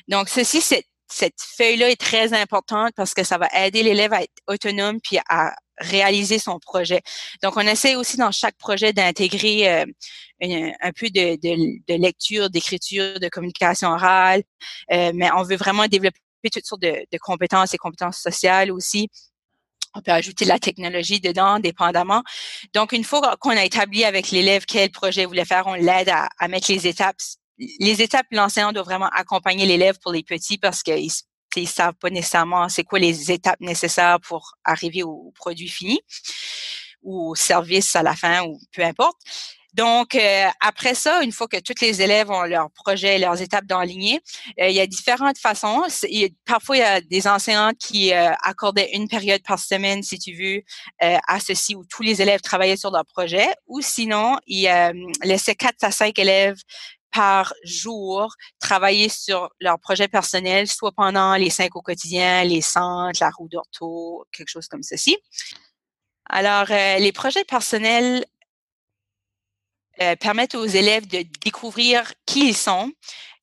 Donc, 0.08 0.28
ceci, 0.28 0.60
c'est 0.60 0.84
cette 1.12 1.40
feuille-là 1.56 1.90
est 1.90 2.00
très 2.00 2.32
importante 2.32 2.92
parce 2.96 3.14
que 3.14 3.24
ça 3.24 3.38
va 3.38 3.48
aider 3.54 3.82
l'élève 3.82 4.12
à 4.12 4.22
être 4.22 4.32
autonome 4.46 5.00
puis 5.00 5.18
à 5.28 5.54
réaliser 5.80 6.38
son 6.38 6.58
projet. 6.58 7.00
Donc, 7.42 7.56
on 7.56 7.60
essaie 7.60 7.96
aussi 7.96 8.16
dans 8.16 8.30
chaque 8.30 8.56
projet 8.56 8.92
d'intégrer 8.92 9.68
euh, 9.70 9.84
un 10.80 10.92
peu 10.92 11.08
de, 11.08 11.36
de, 11.36 11.94
lecture, 11.94 12.50
d'écriture, 12.50 13.18
de 13.18 13.28
communication 13.28 13.88
orale, 13.88 14.42
euh, 14.92 15.12
mais 15.14 15.30
on 15.32 15.42
veut 15.42 15.56
vraiment 15.56 15.86
développer 15.86 16.18
toutes 16.52 16.66
sortes 16.66 16.82
de, 16.82 17.04
de 17.10 17.18
compétences 17.18 17.74
et 17.74 17.78
compétences 17.78 18.18
sociales 18.18 18.70
aussi. 18.70 19.08
On 19.94 20.02
peut 20.02 20.12
ajouter 20.12 20.44
de 20.44 20.50
la 20.50 20.60
technologie 20.60 21.20
dedans, 21.20 21.58
dépendamment. 21.58 22.22
Donc, 22.74 22.92
une 22.92 23.02
fois 23.02 23.36
qu'on 23.40 23.50
a 23.50 23.64
établi 23.64 24.04
avec 24.04 24.30
l'élève 24.30 24.64
quel 24.66 24.90
projet 24.90 25.22
il 25.22 25.26
voulait 25.26 25.44
faire, 25.44 25.66
on 25.66 25.74
l'aide 25.74 26.10
à, 26.10 26.28
à 26.38 26.46
mettre 26.46 26.70
les 26.70 26.86
étapes 26.86 27.16
les 27.78 28.02
étapes, 28.02 28.26
l'enseignant 28.30 28.72
doit 28.72 28.82
vraiment 28.82 29.10
accompagner 29.14 29.66
l'élève 29.66 29.98
pour 30.02 30.12
les 30.12 30.22
petits 30.22 30.58
parce 30.58 30.82
qu'ils 30.82 31.10
ne 31.56 31.66
savent 31.66 31.94
pas 31.94 32.10
nécessairement 32.10 32.68
c'est 32.68 32.84
quoi 32.84 32.98
les 32.98 33.30
étapes 33.30 33.60
nécessaires 33.60 34.20
pour 34.20 34.54
arriver 34.64 35.02
au 35.02 35.32
produit 35.36 35.68
fini 35.68 36.00
ou 37.02 37.30
au 37.30 37.34
service 37.34 37.94
à 37.96 38.02
la 38.02 38.14
fin 38.14 38.42
ou 38.44 38.58
peu 38.72 38.82
importe. 38.82 39.16
Donc, 39.74 40.16
euh, 40.16 40.48
après 40.60 40.94
ça, 40.94 41.22
une 41.22 41.30
fois 41.30 41.46
que 41.46 41.58
tous 41.58 41.80
les 41.80 42.02
élèves 42.02 42.30
ont 42.30 42.42
leur 42.42 42.70
projet, 42.72 43.18
leurs 43.18 43.40
étapes 43.40 43.66
d'enligner, 43.66 44.20
euh, 44.60 44.68
il 44.68 44.74
y 44.74 44.80
a 44.80 44.86
différentes 44.86 45.38
façons. 45.38 45.84
parfois, 46.44 46.76
il 46.76 46.80
y 46.80 46.82
a 46.82 47.00
des 47.00 47.28
enseignants 47.28 47.70
qui 47.78 48.12
euh, 48.12 48.32
accordaient 48.42 48.90
une 48.94 49.08
période 49.08 49.42
par 49.46 49.60
semaine, 49.60 50.02
si 50.02 50.18
tu 50.18 50.32
veux, 50.34 50.62
à 51.00 51.38
ceci, 51.38 51.76
où 51.76 51.84
tous 51.84 52.02
les 52.02 52.20
élèves 52.20 52.40
travaillaient 52.40 52.76
sur 52.76 52.90
leur 52.90 53.06
projet. 53.06 53.46
Ou 53.68 53.80
sinon, 53.80 54.38
ils 54.46 54.68
laissaient 55.22 55.54
quatre 55.54 55.84
à 55.84 55.90
cinq 55.90 56.18
élèves 56.18 56.58
par 57.12 57.54
jour 57.64 58.34
travailler 58.60 59.08
sur 59.08 59.50
leur 59.60 59.78
projet 59.78 60.08
personnel, 60.08 60.66
soit 60.66 60.92
pendant 60.92 61.34
les 61.36 61.50
cinq 61.50 61.76
au 61.76 61.82
quotidien, 61.82 62.44
les 62.44 62.60
centres, 62.60 63.20
la 63.20 63.30
roue 63.30 63.48
d'ortho, 63.48 64.24
quelque 64.32 64.48
chose 64.48 64.68
comme 64.68 64.82
ceci. 64.82 65.16
Alors, 66.28 66.70
euh, 66.70 66.98
les 66.98 67.12
projets 67.12 67.44
personnels 67.44 68.24
euh, 70.00 70.16
permettent 70.16 70.54
aux 70.54 70.66
élèves 70.66 71.06
de 71.08 71.24
découvrir 71.42 72.12
qui 72.24 72.48
ils 72.48 72.56
sont, 72.56 72.92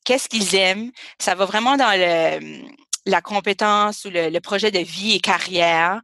qu'est-ce 0.05 0.29
qu'ils 0.29 0.55
aiment. 0.55 0.91
Ça 1.19 1.35
va 1.35 1.45
vraiment 1.45 1.75
dans 1.75 2.39
la 3.05 3.21
compétence 3.21 4.05
ou 4.05 4.09
le, 4.09 4.39
projet 4.39 4.71
de 4.71 4.79
vie 4.79 5.13
et 5.13 5.19
carrière. 5.19 6.01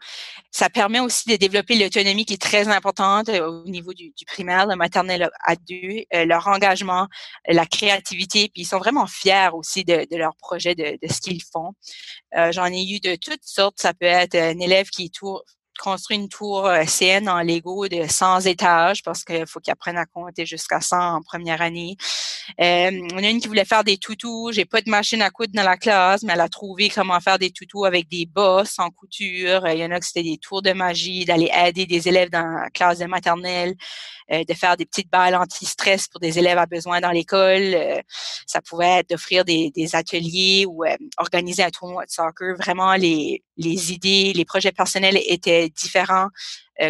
Ça 0.56 0.70
permet 0.70 1.00
aussi 1.00 1.28
de 1.28 1.36
développer 1.36 1.76
l'autonomie 1.76 2.26
qui 2.26 2.36
est 2.36 2.42
très 2.42 2.68
importante 2.68 3.28
euh, 3.30 3.48
au 3.48 3.68
niveau 3.68 3.92
du, 3.94 4.14
primaire, 4.28 4.68
le 4.68 4.76
maternel 4.76 5.30
à 5.44 5.56
deux, 5.56 6.04
euh, 6.14 6.26
leur 6.26 6.48
engagement, 6.48 7.08
la 7.48 7.66
créativité, 7.66 8.50
puis 8.54 8.62
ils 8.62 8.66
sont 8.66 8.78
vraiment 8.78 9.08
fiers 9.08 9.50
aussi 9.54 9.84
de, 9.84 10.06
leur 10.16 10.36
projet, 10.36 10.76
de, 10.76 10.98
ce 11.10 11.22
qu'ils 11.22 11.42
font. 11.44 11.74
Euh, 12.38 12.52
j'en 12.52 12.68
ai 12.68 12.84
eu 12.84 13.00
de 13.00 13.16
toutes 13.16 13.44
sortes. 13.44 13.80
Ça 13.82 13.96
peut 13.96 14.06
être 14.06 14.36
un 14.36 14.60
élève 14.60 14.90
qui 14.90 15.10
tourne 15.10 15.42
construit 15.80 16.18
une 16.18 16.30
tour 16.30 16.70
CN 16.88 17.28
en 17.28 17.42
Lego 17.42 17.88
de 17.88 18.08
100 18.08 18.42
étages 18.42 19.04
parce 19.04 19.24
qu'il 19.24 19.46
faut 19.48 19.60
qu'ils 19.60 19.72
apprennent 19.72 19.98
à 19.98 20.06
compter 20.06 20.46
jusqu'à 20.46 20.82
100 20.82 21.16
en 21.16 21.22
première 21.22 21.62
année. 21.62 21.98
Euh, 22.62 22.92
on 23.14 23.24
a 23.24 23.30
une 23.30 23.40
qui 23.40 23.48
voulait 23.48 23.66
faire 23.66 23.84
des 23.84 23.98
toutous. 23.98 24.52
J'ai 24.52 24.66
pas 24.66 24.82
de 24.82 24.90
machine 24.90 25.22
à 25.22 25.30
coudre 25.30 25.54
dans 25.54 25.64
la 25.64 25.78
classe, 25.78 26.24
mais 26.24 26.34
elle 26.34 26.42
a 26.42 26.50
trouvé 26.50 26.90
comment 26.90 27.20
faire 27.20 27.40
des 27.40 27.52
toutous 27.52 27.86
avec 27.86 28.10
des 28.10 28.26
bosses 28.26 28.80
en 28.80 28.90
couture. 28.90 29.68
Il 29.68 29.80
y 29.80 29.86
en 29.86 29.92
a 29.92 30.00
qui 30.00 30.08
c'était 30.08 30.24
des 30.24 30.38
tours 30.38 30.62
de 30.62 30.74
magie, 30.74 31.26
d'aller 31.26 31.50
aider 31.54 31.86
des 31.86 32.08
élèves 32.08 32.30
dans 32.30 32.46
la 32.46 32.70
classe 32.70 33.00
de 33.00 33.06
maternelle, 33.06 33.76
euh, 34.32 34.44
de 34.44 34.54
faire 34.54 34.78
des 34.78 34.86
petites 34.86 35.10
balles 35.10 35.36
anti-stress 35.36 36.08
pour 36.08 36.20
des 36.20 36.40
élèves 36.40 36.58
à 36.58 36.66
besoin 36.66 37.02
dans 37.02 37.12
l'école. 37.12 37.74
Euh, 37.74 38.02
ça 38.46 38.62
pouvait 38.62 39.00
être 39.00 39.10
d'offrir 39.10 39.46
des, 39.46 39.72
ateliers 39.94 40.66
ou 40.68 40.84
organiser 41.18 41.64
un 41.64 41.70
tournoi 41.70 42.06
de 42.06 42.12
soccer. 42.12 42.56
Vraiment, 42.58 42.96
les 42.96 43.42
idées, 43.58 44.34
les 44.34 44.46
projets 44.46 44.72
personnels 44.72 45.20
étaient 45.28 45.63
différents, 45.70 46.28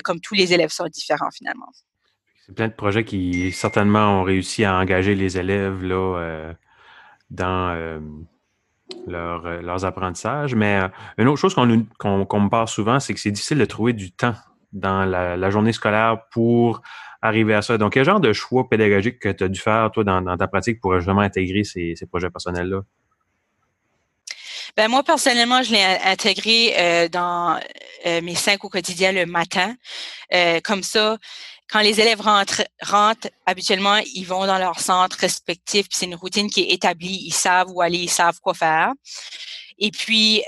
comme 0.03 0.19
tous 0.19 0.35
les 0.35 0.53
élèves 0.53 0.71
sont 0.71 0.87
différents 0.87 1.31
finalement. 1.31 1.69
C'est 2.45 2.53
plein 2.53 2.67
de 2.67 2.73
projets 2.73 3.05
qui 3.05 3.53
certainement 3.53 4.19
ont 4.19 4.23
réussi 4.23 4.65
à 4.65 4.75
engager 4.75 5.15
les 5.15 5.37
élèves 5.37 5.81
là, 5.81 5.95
euh, 5.95 6.53
dans 7.29 7.69
euh, 7.69 7.99
euh, 9.07 9.61
leurs 9.61 9.85
apprentissages. 9.85 10.53
Mais 10.53 10.81
une 11.17 11.29
autre 11.29 11.39
chose 11.39 11.55
qu'on 11.55 11.67
me 11.67 12.49
parle 12.49 12.67
souvent, 12.67 12.99
c'est 12.99 13.13
que 13.13 13.21
c'est 13.21 13.31
difficile 13.31 13.59
de 13.59 13.65
trouver 13.65 13.93
du 13.93 14.11
temps 14.11 14.35
dans 14.73 15.05
la, 15.05 15.49
journée 15.51 15.71
scolaire 15.71 16.27
pour 16.31 16.81
arriver 17.21 17.53
à 17.53 17.61
ça. 17.61 17.77
Donc, 17.77 17.93
quel 17.93 18.03
genre 18.03 18.19
de 18.19 18.33
choix 18.33 18.67
pédagogique 18.67 19.19
que 19.19 19.29
tu 19.29 19.45
as 19.45 19.47
dû 19.47 19.61
faire, 19.61 19.89
toi, 19.91 20.03
dans, 20.03 20.35
ta 20.35 20.47
pratique 20.47 20.81
pour 20.81 20.97
justement 20.97 21.21
intégrer 21.21 21.63
ces, 21.63 21.95
projets 22.11 22.29
personnels-là? 22.29 22.81
Ben 24.75 24.87
moi, 24.87 25.03
personnellement, 25.03 25.61
je 25.61 25.71
l'ai 25.71 25.83
intégré 25.83 26.73
euh, 26.75 27.07
dans 27.07 27.59
euh, 28.07 28.21
mes 28.21 28.33
cinq 28.33 28.63
au 28.63 28.69
quotidien 28.69 29.11
le 29.11 29.27
matin. 29.27 29.75
Euh, 30.33 30.59
comme 30.63 30.81
ça, 30.81 31.19
quand 31.69 31.81
les 31.81 32.01
élèves 32.01 32.21
rentrent, 32.21 32.63
rentrent, 32.81 33.29
habituellement, 33.45 33.97
ils 34.15 34.23
vont 34.25 34.47
dans 34.47 34.57
leur 34.57 34.79
centre 34.79 35.17
respectif, 35.19 35.87
puis 35.87 35.97
c'est 35.99 36.07
une 36.07 36.15
routine 36.15 36.49
qui 36.49 36.61
est 36.61 36.73
établie. 36.73 37.21
Ils 37.23 37.33
savent 37.33 37.69
où 37.69 37.81
aller, 37.81 37.99
ils 37.99 38.09
savent 38.09 38.39
quoi 38.41 38.55
faire. 38.55 38.93
Et 39.77 39.91
puis, 39.91 40.43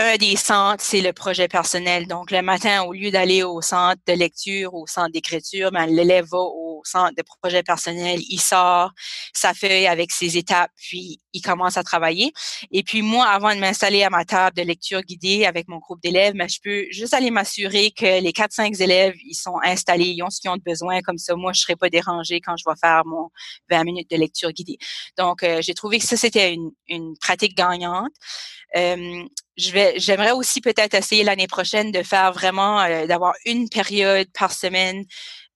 un 0.00 0.16
des 0.16 0.36
centres, 0.36 0.82
c'est 0.84 1.00
le 1.00 1.12
projet 1.12 1.48
personnel. 1.48 2.06
Donc, 2.06 2.30
le 2.30 2.40
matin, 2.40 2.84
au 2.84 2.92
lieu 2.92 3.10
d'aller 3.10 3.42
au 3.42 3.60
centre 3.60 4.00
de 4.06 4.12
lecture, 4.12 4.72
au 4.74 4.86
centre 4.86 5.10
d'écriture, 5.10 5.72
ben, 5.72 5.86
l'élève 5.86 6.24
va 6.30 6.38
au 6.38 6.82
centre 6.84 7.14
de 7.16 7.22
projet 7.22 7.64
personnel, 7.64 8.20
il 8.30 8.40
sort 8.40 8.92
sa 9.34 9.54
feuille 9.54 9.88
avec 9.88 10.12
ses 10.12 10.36
étapes, 10.36 10.70
puis 10.76 11.18
il 11.32 11.42
commence 11.42 11.76
à 11.76 11.82
travailler. 11.82 12.32
Et 12.70 12.84
puis, 12.84 13.02
moi, 13.02 13.26
avant 13.26 13.52
de 13.52 13.58
m'installer 13.58 14.04
à 14.04 14.10
ma 14.10 14.24
table 14.24 14.56
de 14.56 14.62
lecture 14.62 15.02
guidée 15.02 15.44
avec 15.46 15.66
mon 15.66 15.78
groupe 15.78 16.00
d'élèves, 16.00 16.34
ben, 16.34 16.48
je 16.48 16.58
peux 16.62 16.84
juste 16.92 17.12
aller 17.12 17.32
m'assurer 17.32 17.90
que 17.90 18.20
les 18.22 18.32
4-5 18.32 18.80
élèves, 18.80 19.16
ils 19.24 19.34
sont 19.34 19.58
installés, 19.64 20.14
ils 20.16 20.22
ont 20.22 20.30
ce 20.30 20.40
qu'ils 20.40 20.50
ont 20.50 20.58
besoin. 20.64 21.00
Comme 21.02 21.18
ça, 21.18 21.34
moi, 21.34 21.52
je 21.52 21.62
serai 21.62 21.74
pas 21.74 21.90
dérangée 21.90 22.40
quand 22.40 22.54
je 22.56 22.62
vais 22.64 22.76
faire 22.80 23.02
mon 23.04 23.30
20 23.68 23.82
minutes 23.82 24.10
de 24.12 24.16
lecture 24.16 24.52
guidée. 24.52 24.78
Donc, 25.16 25.42
euh, 25.42 25.60
j'ai 25.60 25.74
trouvé 25.74 25.98
que 25.98 26.06
ça, 26.06 26.16
c'était 26.16 26.54
une, 26.54 26.70
une 26.86 27.18
pratique 27.18 27.56
gagnante. 27.56 28.12
Euh, 28.76 29.24
je 29.58 29.70
vais, 29.72 29.94
j'aimerais 29.98 30.32
aussi 30.32 30.60
peut-être 30.60 30.94
essayer 30.94 31.24
l'année 31.24 31.46
prochaine 31.46 31.92
de 31.92 32.02
faire 32.02 32.32
vraiment, 32.32 32.80
euh, 32.80 33.06
d'avoir 33.06 33.34
une 33.44 33.68
période 33.68 34.28
par 34.32 34.52
semaine 34.52 35.04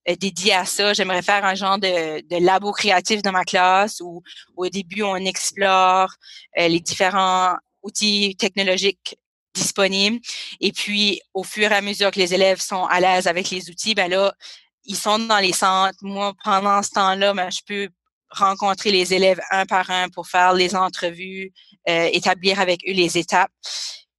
euh, 0.09 0.17
dédiée 0.17 0.55
à 0.55 0.65
ça. 0.65 0.93
J'aimerais 0.93 1.23
faire 1.23 1.45
un 1.45 1.55
genre 1.55 1.79
de, 1.79 2.21
de 2.21 2.45
labo 2.45 2.73
créatif 2.73 3.23
dans 3.23 3.33
ma 3.33 3.45
classe 3.45 4.01
où, 4.01 4.23
au 4.57 4.69
début 4.69 5.03
on 5.03 5.17
explore 5.17 6.11
les 6.57 6.81
différents 6.81 7.55
outils 7.83 8.37
technologiques 8.37 9.17
disponibles 9.55 10.19
et 10.61 10.73
puis 10.73 11.21
au 11.35 11.45
fur 11.45 11.71
et 11.71 11.75
à 11.75 11.81
mesure 11.81 12.11
que 12.11 12.19
les 12.19 12.35
élèves 12.35 12.61
sont 12.61 12.85
à 12.87 13.01
l'aise 13.01 13.27
avec 13.27 13.51
les 13.51 13.71
outils, 13.71 13.95
ben 13.95 14.11
là 14.11 14.35
ils 14.85 14.97
sont 14.97 15.19
dans 15.19 15.39
les 15.39 15.53
centres. 15.53 15.99
Moi, 16.03 16.35
pendant 16.45 16.83
ce 16.83 16.91
temps-là, 16.91 17.35
ben, 17.35 17.51
je 17.51 17.61
peux 17.65 17.89
rencontrer 18.33 18.91
les 18.91 19.15
élèves 19.15 19.41
un 19.51 19.67
par 19.67 19.91
un 19.91 20.09
pour 20.09 20.27
faire 20.27 20.53
les 20.53 20.75
entrevues, 20.75 21.53
euh, 21.89 22.09
établir 22.13 22.61
avec 22.61 22.81
eux 22.89 22.93
les 22.93 23.19
étapes. 23.19 23.51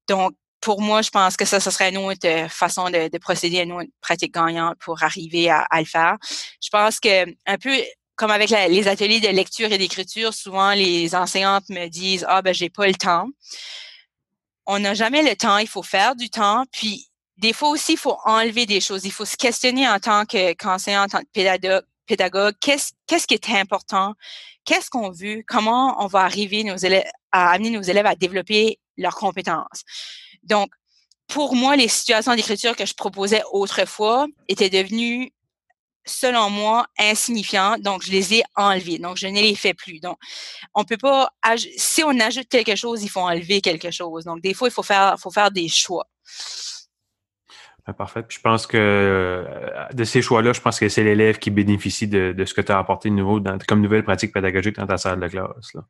Donc, 0.08 0.34
pour 0.62 0.82
moi, 0.82 1.02
je 1.02 1.10
pense 1.10 1.36
que 1.36 1.46
ça, 1.46 1.60
ce 1.60 1.70
serait 1.70 1.90
une 1.90 1.98
autre 1.98 2.26
euh, 2.26 2.48
façon 2.48 2.90
de, 2.90 3.10
de 3.10 3.18
procéder, 3.18 3.60
une 3.60 3.74
autre 3.74 3.90
pratique 4.02 4.34
gagnante 4.34 4.78
pour 4.80 5.04
arriver 5.04 5.50
à, 5.50 5.68
le 5.76 5.86
faire. 5.86 6.16
Je 6.62 6.70
pense 6.70 7.00
que 7.00 7.26
un 7.46 7.58
peu 7.58 7.76
comme 8.16 8.32
avec 8.32 8.50
les 8.50 8.88
ateliers 8.88 9.20
de 9.20 9.28
lecture 9.28 9.72
et 9.72 9.78
d'écriture, 9.78 10.34
souvent 10.34 10.72
les 10.74 11.16
enseignantes 11.16 11.68
me 11.70 11.88
disent 11.88 12.26
ah 12.30 12.42
ben 12.42 12.54
j'ai 12.54 12.70
pas 12.70 12.88
le 12.88 12.94
temps. 12.94 13.28
On 14.66 14.80
n'a 14.80 14.94
jamais 14.94 15.24
le 15.24 15.36
temps, 15.36 15.58
il 15.58 15.68
faut 15.68 15.84
faire 15.84 16.16
du 16.16 16.30
temps. 16.30 16.64
Puis 16.72 17.10
des 17.38 17.52
fois 17.52 17.70
aussi, 17.70 17.94
il 17.94 17.98
faut 17.98 18.18
enlever 18.24 18.66
des 18.66 18.80
choses. 18.80 19.04
Il 19.04 19.12
faut 19.12 19.26
se 19.26 19.36
questionner 19.36 19.90
en 19.90 20.00
tant 20.00 20.24
qu'enseignant, 20.26 21.04
en 21.04 21.08
tant 21.08 21.20
que 21.20 21.30
pédagogue, 21.34 21.84
pédagogue, 22.06 22.56
qu'est-ce 22.60 23.28
qui 23.28 23.34
est 23.34 23.50
important, 23.50 24.14
qu'est-ce 24.66 24.90
qu'on 24.90 25.12
veut, 25.12 25.44
comment 25.48 26.04
on 26.04 26.08
va 26.08 26.22
arriver 26.22 26.66
à 27.32 27.52
amener 27.52 27.70
nos 27.70 27.82
élèves 27.82 28.06
à 28.06 28.16
développer 28.16 28.80
leurs 28.98 29.16
compétences? 29.16 29.84
Donc, 30.44 30.72
pour 31.28 31.56
moi, 31.56 31.76
les 31.76 31.88
situations 31.88 32.36
d'écriture 32.36 32.76
que 32.76 32.86
je 32.86 32.94
proposais 32.94 33.42
autrefois 33.52 34.28
étaient 34.48 34.70
devenues, 34.70 35.32
selon 36.06 36.50
moi, 36.50 36.86
insignifiantes. 37.00 37.82
Donc, 37.82 38.04
je 38.04 38.12
les 38.12 38.36
ai 38.36 38.44
enlevées. 38.58 39.00
Donc, 39.00 39.16
je 39.18 39.28
ne 39.28 39.40
les 39.40 39.56
fais 39.56 39.74
plus. 39.74 40.00
Donc, 40.02 40.18
on 40.76 40.84
peut 40.84 40.98
pas, 40.98 41.32
si 41.78 42.04
on 42.04 42.20
ajoute 42.20 42.50
quelque 42.50 42.76
chose, 42.76 43.04
il 43.04 43.10
faut 43.10 43.22
enlever 43.22 43.62
quelque 43.62 43.90
chose. 43.90 44.26
Donc, 44.26 44.42
des 44.42 44.54
fois, 44.54 44.68
il 44.68 44.72
faut 44.72 44.84
faire, 44.84 45.16
faut 45.18 45.32
faire 45.32 45.50
des 45.50 45.70
choix. 45.70 46.06
Parfait. 47.92 48.24
je 48.30 48.40
pense 48.40 48.66
que 48.66 48.78
euh, 48.78 49.44
de 49.94 50.06
ces 50.06 50.22
choix-là, 50.22 50.54
je 50.54 50.62
pense 50.62 50.80
que 50.80 50.88
c'est 50.88 51.04
l'élève 51.04 51.38
qui 51.38 51.52
bénéficie 51.52 52.08
de, 52.08 52.34
ce 52.46 52.54
que 52.54 52.62
tu 52.62 52.72
as 52.72 52.78
apporté 52.78 53.10
de 53.10 53.16
nouveau 53.16 53.42
dans, 53.42 53.58
comme 53.68 53.82
nouvelle 53.82 54.04
pratique 54.04 54.34
pédagogique 54.34 54.78
dans 54.78 54.88
ta 54.88 54.98
salle 54.98 55.20
de 55.20 55.28
classe. 55.28 55.74
Là. 55.74 55.82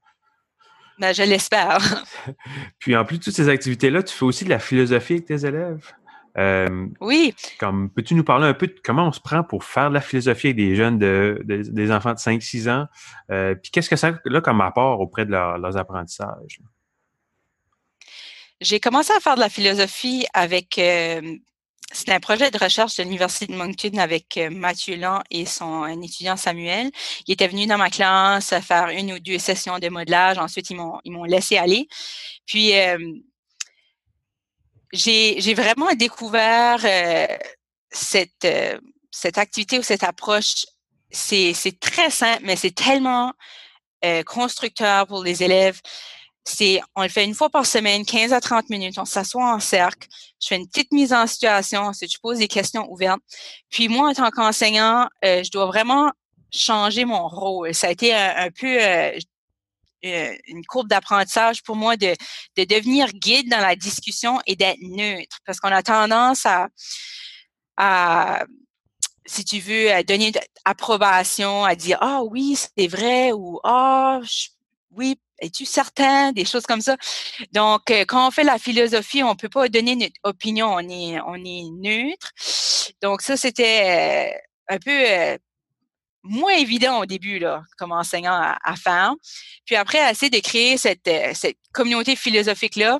Ben, 0.97 1.13
je 1.13 1.21
l'espère. 1.21 1.77
Puis 2.79 2.95
en 2.95 3.05
plus 3.05 3.19
de 3.19 3.23
toutes 3.23 3.35
ces 3.35 3.47
activités-là, 3.47 4.01
tu 4.01 4.13
fais 4.13 4.25
aussi 4.25 4.43
de 4.43 4.49
la 4.49 4.57
philosophie 4.57 5.13
avec 5.13 5.25
tes 5.25 5.45
élèves. 5.45 5.93
Euh, 6.39 6.87
oui. 6.99 7.35
Comme 7.59 7.91
peux-tu 7.91 8.15
nous 8.15 8.23
parler 8.23 8.47
un 8.47 8.55
peu 8.55 8.65
de 8.65 8.75
comment 8.83 9.07
on 9.07 9.11
se 9.11 9.19
prend 9.19 9.43
pour 9.43 9.63
faire 9.63 9.89
de 9.89 9.93
la 9.93 10.01
philosophie 10.01 10.47
avec 10.47 10.57
des 10.57 10.75
jeunes 10.75 10.97
de, 10.97 11.43
des 11.45 11.91
enfants 11.91 12.13
de 12.13 12.17
5-6 12.17 12.71
ans? 12.71 12.87
Euh, 13.31 13.53
puis 13.53 13.71
qu'est-ce 13.71 13.89
que 13.89 13.95
ça 13.95 14.07
a 14.07 14.41
comme 14.41 14.61
apport 14.61 14.99
auprès 14.99 15.27
de 15.27 15.31
leurs 15.31 15.77
apprentissages? 15.77 16.59
J'ai 18.61 18.79
commencé 18.79 19.13
à 19.13 19.19
faire 19.19 19.35
de 19.35 19.41
la 19.41 19.49
philosophie 19.49 20.25
avec 20.33 20.79
c'est 21.93 22.09
un 22.09 22.19
projet 22.19 22.49
de 22.49 22.57
recherche 22.57 22.97
de 22.97 23.03
l'Université 23.03 23.47
de 23.47 23.55
Moncton 23.55 23.97
avec 23.97 24.37
euh, 24.37 24.49
Mathieu 24.49 24.95
Lang 24.95 25.21
et 25.29 25.45
son 25.45 25.85
étudiant 26.01 26.35
Samuel. 26.35 26.91
Il 27.27 27.33
était 27.33 27.47
venu 27.47 27.67
dans 27.67 27.77
ma 27.77 27.91
classe 27.91 28.53
faire 28.61 28.89
une 28.89 29.13
ou 29.13 29.19
deux 29.19 29.37
sessions 29.37 29.77
de 29.77 29.89
modelage. 29.89 30.39
Ensuite, 30.39 30.71
ils 30.71 30.75
m'ont, 30.75 30.99
ils 31.03 31.11
m'ont 31.11 31.23
laissé 31.23 31.57
aller. 31.57 31.87
Puis, 32.47 32.77
euh, 32.77 32.97
j'ai, 34.91 35.39
j'ai 35.39 35.53
vraiment 35.53 35.93
découvert 35.93 36.79
euh, 36.83 37.27
cette, 37.91 38.47
cette 39.11 39.37
activité 39.37 39.77
ou 39.77 39.83
cette 39.83 40.03
approche. 40.03 40.65
C'est, 41.11 41.53
c'est 41.53 41.79
très 41.79 42.09
simple, 42.09 42.41
mais 42.43 42.55
c'est 42.55 42.73
tellement 42.75 43.33
constructeur 44.25 45.07
pour 45.07 45.23
les 45.23 45.43
élèves 45.43 45.79
c'est, 46.45 46.81
on 46.95 47.03
le 47.03 47.09
fait 47.09 47.23
une 47.23 47.33
fois 47.33 47.49
par 47.49 47.65
semaine, 47.65 48.05
15 48.05 48.33
à 48.33 48.41
30 48.41 48.69
minutes, 48.69 48.97
on 48.97 49.05
s'assoit 49.05 49.53
en 49.53 49.59
cercle, 49.59 50.07
je 50.41 50.47
fais 50.47 50.57
une 50.57 50.67
petite 50.67 50.91
mise 50.91 51.13
en 51.13 51.25
situation, 51.25 51.83
ensuite 51.83 52.11
je 52.11 52.19
pose 52.21 52.39
des 52.39 52.47
questions 52.47 52.91
ouvertes. 52.91 53.21
Puis 53.69 53.87
moi, 53.87 54.09
en 54.09 54.13
tant 54.13 54.29
qu'enseignant, 54.29 55.07
euh, 55.23 55.43
je 55.43 55.51
dois 55.51 55.65
vraiment 55.65 56.11
changer 56.51 57.05
mon 57.05 57.27
rôle. 57.27 57.73
Ça 57.73 57.87
a 57.87 57.91
été 57.91 58.13
un, 58.13 58.49
peu 58.51 58.81
euh, 58.81 59.17
euh, 60.05 60.35
une 60.47 60.65
courbe 60.65 60.89
d'apprentissage 60.89 61.63
pour 61.63 61.75
moi 61.75 61.95
de, 61.95 62.13
de 62.57 62.63
devenir 62.65 63.07
guide 63.13 63.49
dans 63.49 63.61
la 63.61 63.75
discussion 63.75 64.39
et 64.45 64.55
d'être 64.55 64.81
neutre, 64.81 65.39
parce 65.45 65.59
qu'on 65.59 65.71
a 65.71 65.81
tendance 65.81 66.45
à, 66.45 66.67
à 67.77 68.43
si 69.25 69.45
tu 69.45 69.59
veux, 69.59 69.91
à 69.91 70.03
donner 70.03 70.33
approbation, 70.65 71.63
à 71.63 71.75
dire 71.75 71.97
ah 72.01 72.21
oui 72.23 72.57
c'est 72.57 72.87
vrai 72.87 73.31
ou 73.31 73.59
ah 73.63 74.19
oui 74.91 75.17
es-tu 75.43 75.65
certain? 75.65 76.31
Des 76.31 76.45
choses 76.45 76.65
comme 76.65 76.81
ça. 76.81 76.97
Donc, 77.51 77.91
euh, 77.91 78.05
quand 78.07 78.27
on 78.27 78.31
fait 78.31 78.43
la 78.43 78.57
philosophie, 78.57 79.23
on 79.23 79.35
peut 79.35 79.49
pas 79.49 79.67
donner 79.69 79.95
notre 79.95 80.15
opinion, 80.23 80.73
on 80.73 80.79
est, 80.79 81.19
on 81.21 81.35
est 81.35 81.63
neutre. 81.71 82.31
Donc, 83.01 83.21
ça, 83.21 83.37
c'était 83.37 84.31
euh, 84.31 84.73
un 84.75 84.79
peu 84.79 84.91
euh, 84.91 85.37
moins 86.23 86.53
évident 86.53 86.99
au 86.99 87.05
début, 87.05 87.39
là, 87.39 87.63
comme 87.77 87.91
enseignant 87.91 88.33
à, 88.33 88.75
faire. 88.75 89.13
Puis 89.65 89.75
après, 89.75 89.99
essayer 90.11 90.29
de 90.29 90.39
créer 90.39 90.77
cette, 90.77 91.09
cette 91.33 91.57
communauté 91.73 92.15
philosophique-là 92.15 92.99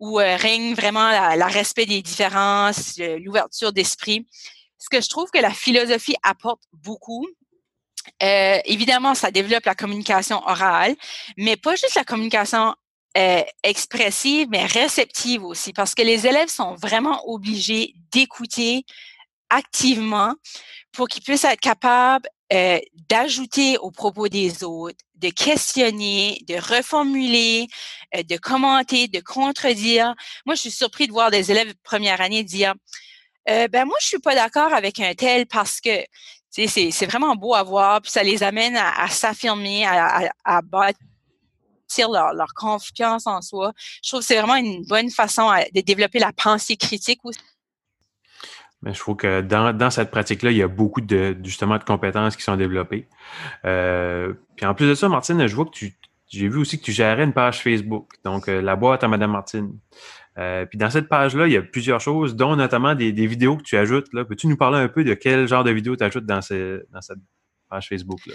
où 0.00 0.14
règne 0.16 0.74
vraiment 0.74 1.10
le 1.10 1.52
respect 1.52 1.84
des 1.84 2.00
différences, 2.00 2.98
l'ouverture 2.98 3.72
d'esprit. 3.72 4.26
Ce 4.78 4.88
que 4.88 5.02
je 5.02 5.08
trouve 5.10 5.30
que 5.30 5.38
la 5.38 5.52
philosophie 5.52 6.16
apporte 6.22 6.62
beaucoup, 6.72 7.28
euh, 8.22 8.58
évidemment, 8.64 9.14
ça 9.14 9.30
développe 9.30 9.64
la 9.64 9.74
communication 9.74 10.42
orale, 10.46 10.94
mais 11.36 11.56
pas 11.56 11.74
juste 11.74 11.94
la 11.94 12.04
communication 12.04 12.74
euh, 13.16 13.42
expressive, 13.62 14.48
mais 14.50 14.66
réceptive 14.66 15.44
aussi, 15.44 15.72
parce 15.72 15.94
que 15.94 16.02
les 16.02 16.26
élèves 16.26 16.48
sont 16.48 16.74
vraiment 16.74 17.28
obligés 17.28 17.94
d'écouter 18.12 18.84
activement 19.50 20.34
pour 20.92 21.08
qu'ils 21.08 21.22
puissent 21.22 21.44
être 21.44 21.60
capables 21.60 22.28
euh, 22.52 22.78
d'ajouter 23.08 23.78
aux 23.78 23.90
propos 23.90 24.28
des 24.28 24.64
autres, 24.64 24.98
de 25.16 25.30
questionner, 25.30 26.38
de 26.48 26.54
reformuler, 26.54 27.66
de 28.14 28.36
commenter, 28.36 29.08
de 29.08 29.20
contredire. 29.20 30.14
Moi, 30.46 30.54
je 30.54 30.62
suis 30.62 30.70
surpris 30.70 31.06
de 31.06 31.12
voir 31.12 31.30
des 31.30 31.50
élèves 31.50 31.68
de 31.68 31.78
première 31.82 32.20
année 32.20 32.44
dire 32.44 32.74
ben 33.46 33.84
moi, 33.84 33.96
je 34.00 34.06
suis 34.06 34.18
pas 34.20 34.36
d'accord 34.36 34.72
avec 34.72 35.00
un 35.00 35.12
tel 35.14 35.46
parce 35.46 35.80
que 35.80 36.04
c'est 36.50 37.06
vraiment 37.06 37.36
beau 37.36 37.54
à 37.54 37.62
voir, 37.62 38.00
puis 38.02 38.10
ça 38.10 38.22
les 38.22 38.42
amène 38.42 38.76
à, 38.76 39.08
s'affirmer, 39.08 39.86
à, 39.86 40.62
bâtir 40.62 42.10
leur, 42.10 42.54
confiance 42.54 43.26
en 43.26 43.40
soi. 43.40 43.72
Je 44.02 44.10
trouve 44.10 44.20
que 44.20 44.26
c'est 44.26 44.38
vraiment 44.38 44.56
une 44.56 44.84
bonne 44.86 45.10
façon 45.10 45.50
de 45.74 45.80
développer 45.80 46.18
la 46.18 46.32
pensée 46.32 46.76
critique 46.76 47.20
aussi. 47.24 47.40
Mais 48.82 48.94
je 48.94 48.98
trouve 48.98 49.16
que 49.16 49.42
dans, 49.42 49.76
dans 49.76 49.90
cette 49.90 50.10
pratique-là, 50.10 50.50
il 50.50 50.56
y 50.56 50.62
a 50.62 50.68
beaucoup 50.68 51.02
de 51.02 51.36
justement 51.44 51.76
de 51.76 51.84
compétences 51.84 52.34
qui 52.34 52.42
sont 52.42 52.56
développées. 52.56 53.08
Euh, 53.66 54.32
puis 54.56 54.64
en 54.64 54.74
plus 54.74 54.88
de 54.88 54.94
ça, 54.94 55.08
Martine, 55.08 55.46
je 55.46 55.54
vois 55.54 55.66
que 55.66 55.70
tu 55.70 56.00
j'ai 56.30 56.48
vu 56.48 56.58
aussi 56.58 56.78
que 56.78 56.84
tu 56.84 56.92
gérais 56.92 57.24
une 57.24 57.32
page 57.32 57.60
Facebook, 57.60 58.12
donc 58.24 58.48
euh, 58.48 58.62
la 58.62 58.76
boîte 58.76 59.02
à 59.02 59.08
Madame 59.08 59.32
Martine. 59.32 59.76
Euh, 60.38 60.64
puis 60.66 60.78
dans 60.78 60.90
cette 60.90 61.08
page-là, 61.08 61.46
il 61.46 61.52
y 61.52 61.56
a 61.56 61.62
plusieurs 61.62 62.00
choses, 62.00 62.36
dont 62.36 62.56
notamment 62.56 62.94
des, 62.94 63.12
vidéos 63.26 63.56
que 63.56 63.62
tu 63.62 63.76
ajoutes. 63.76 64.10
Peux-tu 64.10 64.46
nous 64.46 64.56
parler 64.56 64.78
un 64.78 64.88
peu 64.88 65.04
de 65.04 65.14
quel 65.14 65.46
genre 65.48 65.64
de 65.64 65.70
vidéos 65.70 65.96
tu 65.96 66.04
ajoutes 66.04 66.26
dans, 66.26 66.40
cette 66.40 67.18
page 67.68 67.88
Facebook-là? 67.88 68.34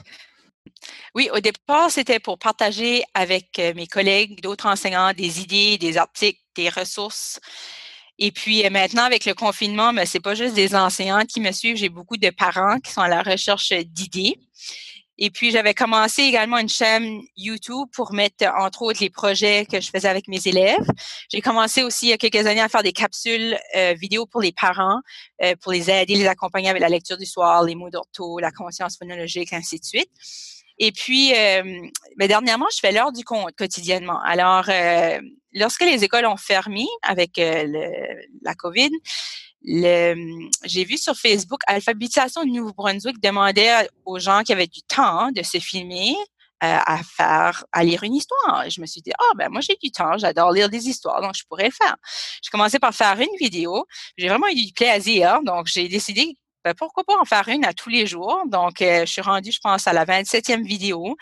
Oui, 1.13 1.29
au 1.33 1.39
départ, 1.39 1.91
c'était 1.91 2.19
pour 2.19 2.37
partager 2.37 3.03
avec 3.13 3.61
mes 3.75 3.87
collègues, 3.87 4.41
d'autres 4.41 4.65
enseignants, 4.65 5.13
des 5.13 5.41
idées, 5.41 5.77
des 5.77 5.97
articles, 5.97 6.41
des 6.55 6.69
ressources. 6.69 7.39
Et 8.17 8.31
puis 8.31 8.67
maintenant, 8.69 9.03
avec 9.03 9.25
le 9.25 9.33
confinement, 9.33 9.89
ce 9.91 9.95
ben, 9.95 10.05
c'est 10.05 10.19
pas 10.19 10.35
juste 10.35 10.55
des 10.55 10.73
enseignants 10.75 11.25
qui 11.25 11.41
me 11.41 11.51
suivent, 11.51 11.75
j'ai 11.75 11.89
beaucoup 11.89 12.17
de 12.17 12.29
parents 12.29 12.79
qui 12.79 12.91
sont 12.91 13.01
à 13.01 13.09
la 13.09 13.21
recherche 13.21 13.73
d'idées. 13.73 14.39
Et 15.17 15.29
puis, 15.29 15.51
j'avais 15.51 15.73
commencé 15.73 16.23
également 16.23 16.57
une 16.57 16.69
chaîne 16.69 17.21
YouTube 17.37 17.87
pour 17.93 18.13
mettre, 18.13 18.45
entre 18.57 18.81
autres, 18.81 18.99
les 19.01 19.09
projets 19.09 19.65
que 19.65 19.79
je 19.79 19.89
faisais 19.89 20.09
avec 20.09 20.27
mes 20.27 20.45
élèves. 20.45 20.85
J'ai 21.29 21.39
commencé 21.41 21.83
aussi 21.83 22.07
il 22.07 22.09
y 22.09 22.13
a 22.13 22.17
quelques 22.17 22.45
années 22.45 22.61
à 22.61 22.67
faire 22.67 22.83
des 22.83 22.91
capsules 22.91 23.57
euh, 23.75 23.93
vidéo 23.93 24.25
pour 24.25 24.41
les 24.41 24.51
parents, 24.51 24.99
euh, 25.41 25.55
pour 25.61 25.71
les 25.71 25.89
aider, 25.89 26.15
les 26.15 26.27
accompagner 26.27 26.69
avec 26.69 26.81
la 26.81 26.89
lecture 26.89 27.17
du 27.17 27.25
soir, 27.25 27.63
les 27.63 27.75
mots 27.75 27.89
d'ortho, 27.89 28.39
la 28.39 28.51
conscience 28.51 28.97
phonologique, 28.97 29.53
ainsi 29.53 29.79
de 29.79 29.85
suite. 29.85 30.11
Et 30.79 30.91
puis, 30.91 31.33
euh, 31.33 31.63
mais 32.17 32.27
dernièrement, 32.27 32.67
je 32.73 32.79
fais 32.79 32.91
l'heure 32.91 33.13
du 33.13 33.23
compte 33.23 33.55
quotidiennement. 33.55 34.19
Alors, 34.19 34.65
lorsque 35.53 35.85
les 35.85 36.03
écoles 36.03 36.25
ont 36.25 36.35
fermé 36.35 36.85
avec 37.01 37.37
la 37.37 38.55
COVID, 38.55 38.91
j'ai 39.65 40.83
vu 40.85 40.97
sur 40.97 41.15
Facebook, 41.15 41.61
Alphabétisation 41.67 42.43
de 42.43 42.49
Nouveau-Brunswick 42.49 43.19
demandait 43.21 43.89
aux 44.05 44.19
gens 44.19 44.43
qui 44.43 44.53
avaient 44.53 44.67
du 44.67 44.81
temps 44.83 45.31
de 45.31 45.41
se 45.43 45.57
filmer 45.59 46.15
euh, 46.63 46.77
à 46.85 47.01
faire, 47.03 47.65
à 47.73 47.83
lire 47.83 48.03
une 48.03 48.15
histoire. 48.15 48.69
je 48.69 48.79
me 48.79 48.85
suis 48.85 49.01
dit, 49.01 49.11
ah, 49.19 49.33
ben, 49.35 49.49
moi, 49.49 49.61
j'ai 49.61 49.75
du 49.81 49.91
temps, 49.91 50.17
j'adore 50.17 50.51
lire 50.51 50.69
des 50.69 50.87
histoires, 50.87 51.21
donc 51.21 51.33
je 51.35 51.43
pourrais 51.49 51.65
le 51.65 51.71
faire. 51.71 51.95
J'ai 52.41 52.49
commencé 52.49 52.79
par 52.79 52.93
faire 52.93 53.19
une 53.19 53.37
vidéo. 53.39 53.85
J'ai 54.17 54.29
vraiment 54.29 54.47
eu 54.47 54.55
du 54.55 54.71
plaisir, 54.73 55.41
donc 55.43 55.67
j'ai 55.67 55.87
décidé 55.89 56.37
ben, 56.63 56.73
pourquoi 56.73 57.03
pas 57.03 57.19
en 57.19 57.25
faire 57.25 57.47
une 57.49 57.65
à 57.65 57.73
tous 57.73 57.89
les 57.89 58.07
jours. 58.07 58.41
Donc, 58.47 58.81
euh, 58.81 59.01
je 59.05 59.11
suis 59.11 59.21
rendue, 59.21 59.51
je 59.51 59.59
pense, 59.59 59.85
à 59.85 59.93
la 59.93 60.05
27e 60.05 60.63
vidéo. 60.63 61.15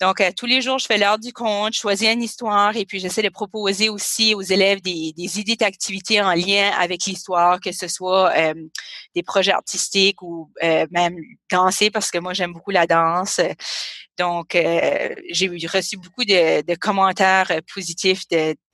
Donc, 0.00 0.20
euh, 0.20 0.30
tous 0.36 0.44
les 0.44 0.60
jours, 0.60 0.78
je 0.78 0.86
fais 0.86 0.98
l'heure 0.98 1.18
du 1.18 1.32
compte, 1.32 1.72
je 1.72 1.80
choisis 1.80 2.12
une 2.12 2.22
histoire 2.22 2.76
et 2.76 2.84
puis 2.84 3.00
j'essaie 3.00 3.22
de 3.22 3.30
proposer 3.30 3.88
aussi 3.88 4.34
aux 4.34 4.42
élèves 4.42 4.82
des, 4.82 5.14
idées 5.16 5.56
d'activités 5.56 6.20
en 6.20 6.34
lien 6.34 6.70
avec 6.78 7.06
l'histoire, 7.06 7.60
que 7.60 7.72
ce 7.72 7.88
soit 7.88 8.30
euh, 8.36 8.54
des 9.14 9.22
projets 9.22 9.52
artistiques 9.52 10.20
ou 10.20 10.50
euh, 10.62 10.86
même 10.90 11.16
danser 11.50 11.90
parce 11.90 12.10
que 12.10 12.18
moi, 12.18 12.34
j'aime 12.34 12.52
beaucoup 12.52 12.72
la 12.72 12.86
danse. 12.86 13.40
Donc, 14.18 14.52
j'ai 14.54 15.48
reçu 15.66 15.96
beaucoup 15.98 16.24
de, 16.24 16.74
commentaires 16.76 17.52
positifs 17.74 18.22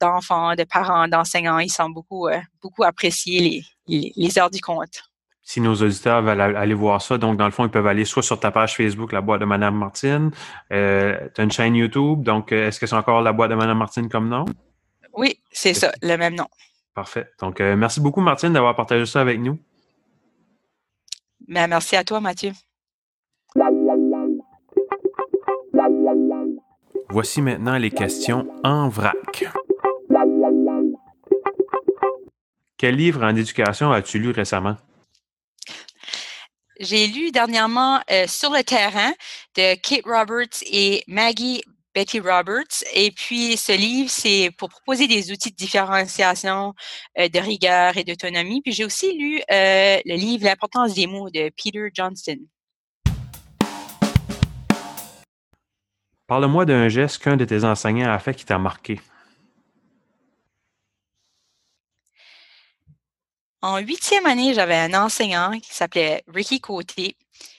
d'enfants, 0.01 0.55
de, 0.55 0.65
parents, 0.65 1.09
d'enseignants. 1.09 1.59
Ils 1.59 1.73
sont 1.73 1.91
beaucoup, 1.91 2.29
beaucoup 2.63 2.85
appréciés 2.85 3.65
les, 3.89 4.13
les 4.15 4.39
heures 4.39 4.51
du 4.51 4.61
compte 4.61 5.12
si 5.53 5.61
nos 5.61 5.75
auditeurs 5.75 6.23
veulent 6.23 6.41
aller 6.41 6.73
voir 6.73 7.03
ça, 7.03 7.19
donc 7.19 7.37
dans 7.37 7.45
le 7.45 7.51
fond, 7.51 7.67
ils 7.67 7.71
peuvent 7.71 7.87
aller 7.87 8.07
soit 8.07 8.23
sur 8.23 8.41
ta 8.41 8.51
page 8.51 8.75
Facebook, 8.75 9.12
la 9.12 9.21
boîte 9.21 9.43
de 9.43 9.45
Madame 9.45 9.77
Martine. 9.77 10.31
Euh, 10.73 11.29
tu 11.35 11.43
as 11.43 11.45
une 11.45 11.51
chaîne 11.51 11.75
YouTube, 11.75 12.23
donc 12.23 12.53
euh, 12.53 12.69
est-ce 12.69 12.81
que 12.81 12.87
c'est 12.87 12.97
encore 12.97 13.21
la 13.21 13.35
boîte 13.35 13.51
de 13.51 13.57
Madame 13.57 13.77
Martine 13.77 14.09
comme 14.09 14.31
nom? 14.31 14.47
Oui, 15.12 15.38
c'est 15.51 15.75
ça, 15.75 15.93
le 16.01 16.17
même 16.17 16.37
nom. 16.37 16.47
Parfait. 16.95 17.29
Donc, 17.38 17.61
euh, 17.61 17.77
merci 17.77 18.01
beaucoup, 18.01 18.23
Martine, 18.23 18.55
d'avoir 18.55 18.75
partagé 18.75 19.05
ça 19.05 19.21
avec 19.21 19.41
nous. 19.41 19.59
Ben, 21.47 21.67
merci 21.67 21.97
à 21.97 22.05
toi, 22.05 22.19
Mathieu. 22.23 22.53
Voici 27.11 27.43
maintenant 27.43 27.77
les 27.77 27.91
questions 27.91 28.49
en 28.65 28.88
vrac. 28.88 29.45
Quel 32.79 32.97
livre 32.97 33.23
en 33.23 33.37
éducation 33.37 33.93
as-tu 33.93 34.19
lu 34.19 34.31
récemment? 34.31 34.79
J'ai 36.81 37.07
lu 37.07 37.31
dernièrement 37.31 38.01
euh, 38.11 38.27
Sur 38.27 38.51
le 38.51 38.63
terrain 38.63 39.13
de 39.57 39.75
Kate 39.75 40.05
Roberts 40.07 40.63
et 40.71 41.05
Maggie 41.07 41.63
Betty 41.95 42.21
Roberts. 42.21 42.83
Et 42.95 43.11
puis, 43.11 43.57
ce 43.57 43.73
livre, 43.73 44.09
c'est 44.11 44.51
pour 44.57 44.71
proposer 44.71 45.07
des 45.07 45.31
outils 45.31 45.51
de 45.51 45.57
différenciation, 45.57 46.75
euh, 47.19 47.29
de 47.29 47.39
rigueur 47.39 47.97
et 47.99 48.05
d'autonomie. 48.05 48.63
Puis, 48.63 48.73
j'ai 48.73 48.85
aussi 48.85 49.17
lu 49.17 49.43
euh, 49.51 49.99
le 50.05 50.15
livre 50.15 50.45
L'importance 50.45 50.95
des 50.95 51.07
mots 51.07 51.29
de 51.29 51.51
Peter 51.51 51.91
Johnston. 51.93 52.39
Parle-moi 56.27 56.65
d'un 56.65 56.89
geste 56.89 57.23
qu'un 57.23 57.37
de 57.37 57.45
tes 57.45 57.65
enseignants 57.65 58.11
a 58.11 58.19
fait 58.19 58.35
qui 58.35 58.47
t'a 58.47 58.59
marqué. 58.59 58.99
En 63.62 63.79
huitième 63.79 64.27
année, 64.27 64.55
j'avais 64.55 64.75
un 64.75 64.92
enseignant 64.92 65.53
qui 65.61 65.72
s'appelait 65.72 66.25
Ricky 66.27 66.61
Côté. 66.61 67.16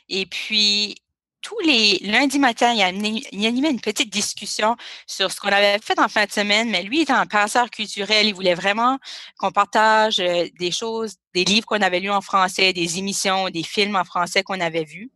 Et 0.10 0.26
puis, 0.26 0.96
tous 1.42 1.60
les 1.60 2.00
lundis 2.02 2.40
matins, 2.40 2.74
il, 2.74 2.82
animait 2.82 3.70
une 3.70 3.80
petite 3.80 4.12
discussion 4.12 4.76
sur 5.08 5.32
ce 5.32 5.40
qu'on 5.40 5.48
avait 5.50 5.80
fait 5.80 6.00
en 6.00 6.10
fin 6.10 6.26
de 6.26 6.32
semaine, 6.32 6.70
mais 6.70 6.84
lui 6.84 7.02
était 7.02 7.14
un 7.14 7.26
passeur 7.26 7.70
culturel. 7.70 8.28
Il 8.28 8.34
voulait 8.34 8.54
vraiment 8.54 8.98
qu'on 9.38 9.52
partage 9.52 10.20
euh, 10.20 10.46
des 10.60 10.72
choses, 10.72 11.16
des 11.34 11.46
livres 11.46 11.66
qu'on 11.66 11.82
avait 11.82 12.02
lus 12.02 12.12
en 12.12 12.22
français, 12.22 12.74
des 12.74 12.98
émissions, 12.98 13.50
des 13.50 13.64
films 13.64 13.96
en 13.96 14.04
français 14.04 14.44
qu'on 14.44 14.60
avait 14.60 14.84
vus. 14.86 15.10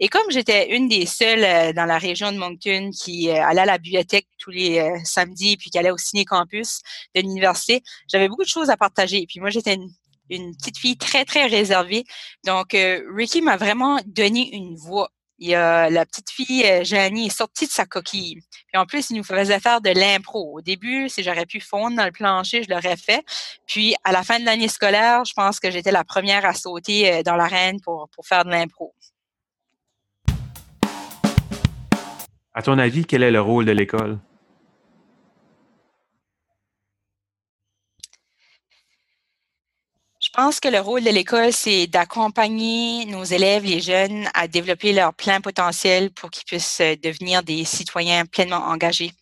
Et 0.00 0.08
comme 0.08 0.28
j'étais 0.30 0.76
une 0.76 0.88
des 0.88 1.06
seules 1.06 1.44
euh, 1.44 1.72
dans 1.72 1.86
la 1.86 1.98
région 1.98 2.32
de 2.32 2.38
Moncton 2.38 2.90
qui 2.90 3.30
euh, 3.30 3.44
allait 3.44 3.62
à 3.62 3.66
la 3.66 3.78
bibliothèque 3.78 4.26
tous 4.38 4.50
les 4.50 5.00
samedis 5.04 5.56
puis 5.56 5.70
qui 5.70 5.78
allait 5.78 5.90
au 5.90 5.98
ciné-campus 5.98 6.82
de 7.14 7.20
l'université, 7.20 7.82
j'avais 8.08 8.28
beaucoup 8.28 8.44
de 8.44 8.48
choses 8.48 8.70
à 8.70 8.76
partager. 8.76 9.26
Puis 9.28 9.40
moi, 9.40 9.50
j'étais 9.50 9.74
une 9.74 9.90
une 10.30 10.56
petite 10.56 10.78
fille 10.78 10.96
très, 10.96 11.24
très 11.24 11.46
réservée. 11.46 12.04
Donc, 12.44 12.74
euh, 12.74 13.02
Ricky 13.14 13.42
m'a 13.42 13.56
vraiment 13.56 13.98
donné 14.06 14.54
une 14.54 14.76
voix. 14.76 15.10
La 15.40 16.06
petite 16.06 16.30
fille, 16.30 16.64
euh, 16.64 16.84
Janie, 16.84 17.26
est 17.26 17.36
sortie 17.36 17.66
de 17.66 17.70
sa 17.70 17.84
coquille. 17.84 18.40
Puis 18.68 18.78
en 18.78 18.86
plus, 18.86 19.10
il 19.10 19.16
nous 19.16 19.24
faisait 19.24 19.60
faire 19.60 19.80
de 19.80 19.90
l'impro. 19.90 20.58
Au 20.58 20.60
début, 20.62 21.08
si 21.08 21.22
j'aurais 21.22 21.44
pu 21.44 21.60
fondre 21.60 21.96
dans 21.96 22.04
le 22.04 22.12
plancher, 22.12 22.62
je 22.62 22.70
l'aurais 22.70 22.96
fait. 22.96 23.24
Puis 23.66 23.94
à 24.04 24.12
la 24.12 24.22
fin 24.22 24.38
de 24.38 24.44
l'année 24.44 24.68
scolaire, 24.68 25.24
je 25.24 25.34
pense 25.34 25.60
que 25.60 25.70
j'étais 25.70 25.92
la 25.92 26.04
première 26.04 26.46
à 26.46 26.54
sauter 26.54 27.12
euh, 27.12 27.22
dans 27.22 27.36
l'arène 27.36 27.80
pour, 27.80 28.08
pour 28.14 28.26
faire 28.26 28.44
de 28.44 28.50
l'impro. 28.50 28.94
À 32.54 32.62
ton 32.62 32.78
avis, 32.78 33.04
quel 33.04 33.24
est 33.24 33.32
le 33.32 33.40
rôle 33.40 33.64
de 33.64 33.72
l'école? 33.72 34.18
Pense 40.34 40.58
que 40.58 40.68
le 40.68 40.80
rôle 40.80 41.04
de 41.04 41.10
l'école, 41.10 41.52
c'est 41.52 41.86
d'accompagner 41.86 43.04
nos 43.06 43.22
élèves, 43.24 43.64
les 43.64 43.80
jeunes, 43.80 44.28
à 44.34 44.48
développer 44.48 44.92
leur 44.92 45.14
plein 45.14 45.40
potentiel 45.40 46.10
pour 46.10 46.30
qu'ils 46.30 46.44
puissent 46.44 46.80
euh, 46.80 46.96
devenir 46.96 47.42
des 47.42 47.64
citoyens 47.64 48.26
pleinement 48.26 48.56
engagés. 48.56 49.12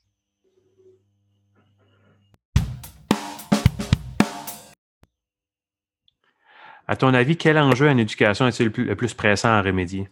À 6.89 6.97
ton 6.97 7.15
avis, 7.15 7.37
quel 7.37 7.59
enjeu 7.59 7.89
en 7.89 7.99
éducation 7.99 8.49
est-il 8.49 8.73
le 8.77 8.97
plus 8.97 9.15
pressant 9.15 9.49
à 9.49 9.63
remédier? 9.63 10.09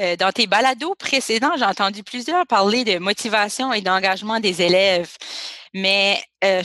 Euh, 0.00 0.16
dans 0.16 0.32
tes 0.32 0.46
balados 0.46 0.94
précédents, 0.94 1.56
j'ai 1.58 1.64
entendu 1.64 2.02
plusieurs 2.02 2.46
parler 2.46 2.84
de 2.84 2.98
motivation 2.98 3.72
et 3.72 3.82
d'engagement 3.82 4.40
des 4.40 4.62
élèves. 4.62 5.14
Mais 5.74 6.22
euh, 6.42 6.62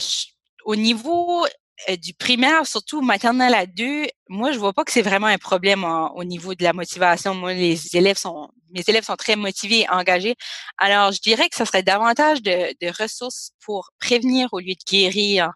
au 0.66 0.74
niveau 0.76 1.46
euh, 1.88 1.96
du 1.96 2.12
primaire, 2.12 2.66
surtout 2.66 3.00
maternelle 3.00 3.54
à 3.54 3.66
deux, 3.66 4.06
moi, 4.28 4.50
je 4.50 4.58
vois 4.58 4.72
pas 4.72 4.84
que 4.84 4.90
c'est 4.90 5.02
vraiment 5.02 5.28
un 5.28 5.38
problème 5.38 5.84
au 5.84 6.24
niveau 6.24 6.54
de 6.54 6.64
la 6.64 6.72
motivation. 6.72 7.34
Moi, 7.34 7.54
les 7.54 7.96
élèves 7.96 8.18
sont, 8.18 8.48
mes 8.70 8.82
élèves 8.88 9.04
sont 9.04 9.14
très 9.14 9.36
motivés 9.36 9.80
et 9.80 9.90
engagés. 9.90 10.34
Alors, 10.78 11.12
je 11.12 11.20
dirais 11.20 11.48
que 11.48 11.56
ce 11.56 11.64
serait 11.64 11.84
davantage 11.84 12.42
de, 12.42 13.02
ressources 13.02 13.52
pour 13.64 13.90
prévenir 14.00 14.48
au 14.52 14.58
lieu 14.58 14.74
de 14.74 14.84
guérir, 14.90 15.52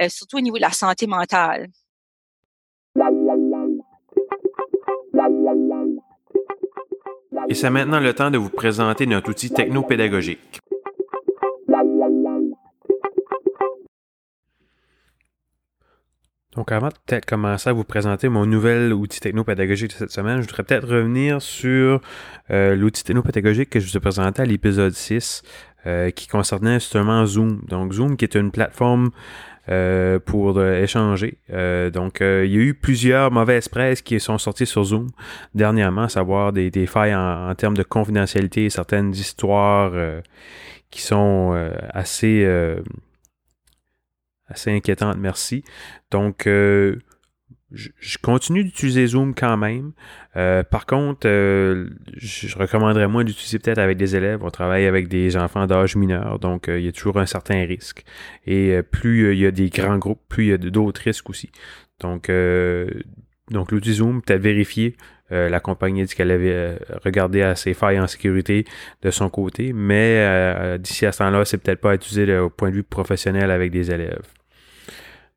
euh, 0.00 0.08
surtout 0.08 0.36
au 0.36 0.40
niveau 0.40 0.56
de 0.56 0.62
la 0.62 0.70
santé 0.70 1.06
mentale. 1.08 1.68
Et 7.48 7.54
c'est 7.54 7.70
maintenant 7.70 7.98
le 7.98 8.14
temps 8.14 8.30
de 8.30 8.38
vous 8.38 8.50
présenter 8.50 9.06
notre 9.06 9.30
outil 9.30 9.50
technopédagogique. 9.50 10.60
Donc, 16.56 16.70
avant 16.70 16.88
de 16.88 16.94
peut-être 17.06 17.24
commencer 17.24 17.70
à 17.70 17.72
vous 17.72 17.84
présenter 17.84 18.28
mon 18.28 18.44
nouvel 18.44 18.92
outil 18.92 19.20
technopédagogique 19.20 19.92
de 19.92 19.96
cette 19.96 20.10
semaine, 20.10 20.42
je 20.42 20.46
voudrais 20.46 20.62
peut-être 20.64 20.86
revenir 20.86 21.40
sur 21.40 22.00
euh, 22.50 22.76
l'outil 22.76 23.04
technopédagogique 23.04 23.70
que 23.70 23.80
je 23.80 23.88
vous 23.88 23.96
ai 23.96 24.00
présenté 24.00 24.42
à 24.42 24.44
l'épisode 24.44 24.92
6, 24.92 25.42
euh, 25.86 26.10
qui 26.10 26.28
concernait 26.28 26.74
justement 26.74 27.24
Zoom. 27.24 27.62
Donc, 27.68 27.94
Zoom, 27.94 28.18
qui 28.18 28.26
est 28.26 28.34
une 28.34 28.50
plateforme 28.50 29.12
euh, 29.70 30.18
pour 30.18 30.62
échanger. 30.62 31.38
donc, 31.48 32.18
il 32.20 32.50
y 32.50 32.58
a 32.58 32.60
eu 32.60 32.74
plusieurs 32.74 33.30
mauvaises 33.30 33.68
presses 33.68 34.02
qui 34.02 34.20
sont 34.20 34.36
sorties 34.36 34.66
sur 34.66 34.84
Zoom 34.84 35.06
dernièrement, 35.54 36.02
à 36.02 36.08
savoir 36.10 36.52
des, 36.52 36.86
failles 36.86 37.14
en, 37.14 37.48
en, 37.48 37.54
termes 37.54 37.76
de 37.76 37.82
confidentialité, 37.82 38.68
certaines 38.68 39.12
histoires 39.12 39.92
qui 40.90 41.00
sont 41.00 41.54
assez 41.94 42.44
assez 44.48 44.70
inquiétante, 44.70 45.16
merci. 45.18 45.64
Donc, 46.10 46.46
euh, 46.46 46.96
je, 47.70 48.18
continue 48.18 48.64
d'utiliser 48.64 49.06
Zoom 49.06 49.34
quand 49.34 49.56
même. 49.56 49.92
Euh, 50.36 50.62
par 50.62 50.86
contre, 50.86 51.26
euh, 51.26 51.88
je 52.16 52.56
recommanderais 52.58 53.08
moins 53.08 53.24
d'utiliser 53.24 53.58
peut-être 53.58 53.78
avec 53.78 53.96
des 53.96 54.14
élèves. 54.14 54.42
On 54.42 54.50
travaille 54.50 54.86
avec 54.86 55.08
des 55.08 55.36
enfants 55.36 55.66
d'âge 55.66 55.96
mineur, 55.96 56.38
donc 56.38 56.66
il 56.68 56.82
y 56.82 56.88
a 56.88 56.92
toujours 56.92 57.18
un 57.18 57.26
certain 57.26 57.64
risque. 57.64 58.04
Et 58.46 58.82
plus 58.82 59.32
il 59.32 59.38
y 59.38 59.46
a 59.46 59.50
des 59.50 59.70
grands 59.70 59.98
groupes, 59.98 60.20
plus 60.28 60.44
il 60.44 60.48
y 60.48 60.52
a 60.52 60.58
d'autres 60.58 61.00
risques 61.02 61.30
aussi. 61.30 61.50
Donc, 62.00 62.30
donc 63.52 63.72
l'outil 63.72 63.94
Zoom, 63.94 64.22
peut-être 64.22 64.42
vérifier. 64.42 64.96
la 65.30 65.60
compagnie 65.60 66.04
dit 66.04 66.14
qu'elle 66.14 66.30
avait 66.30 66.76
regardé 67.04 67.42
à 67.42 67.54
ses 67.56 67.72
failles 67.72 67.98
en 67.98 68.06
sécurité 68.06 68.66
de 69.02 69.10
son 69.10 69.30
côté, 69.30 69.72
mais 69.72 70.78
d'ici 70.78 71.06
à 71.06 71.12
ce 71.12 71.18
temps-là, 71.18 71.44
c'est 71.44 71.58
peut-être 71.58 71.80
pas 71.80 71.92
à 71.92 71.94
utiliser 71.94 72.36
au 72.38 72.50
point 72.50 72.70
de 72.70 72.74
vue 72.74 72.82
professionnel 72.82 73.50
avec 73.50 73.70
des 73.70 73.90
élèves. 73.90 74.22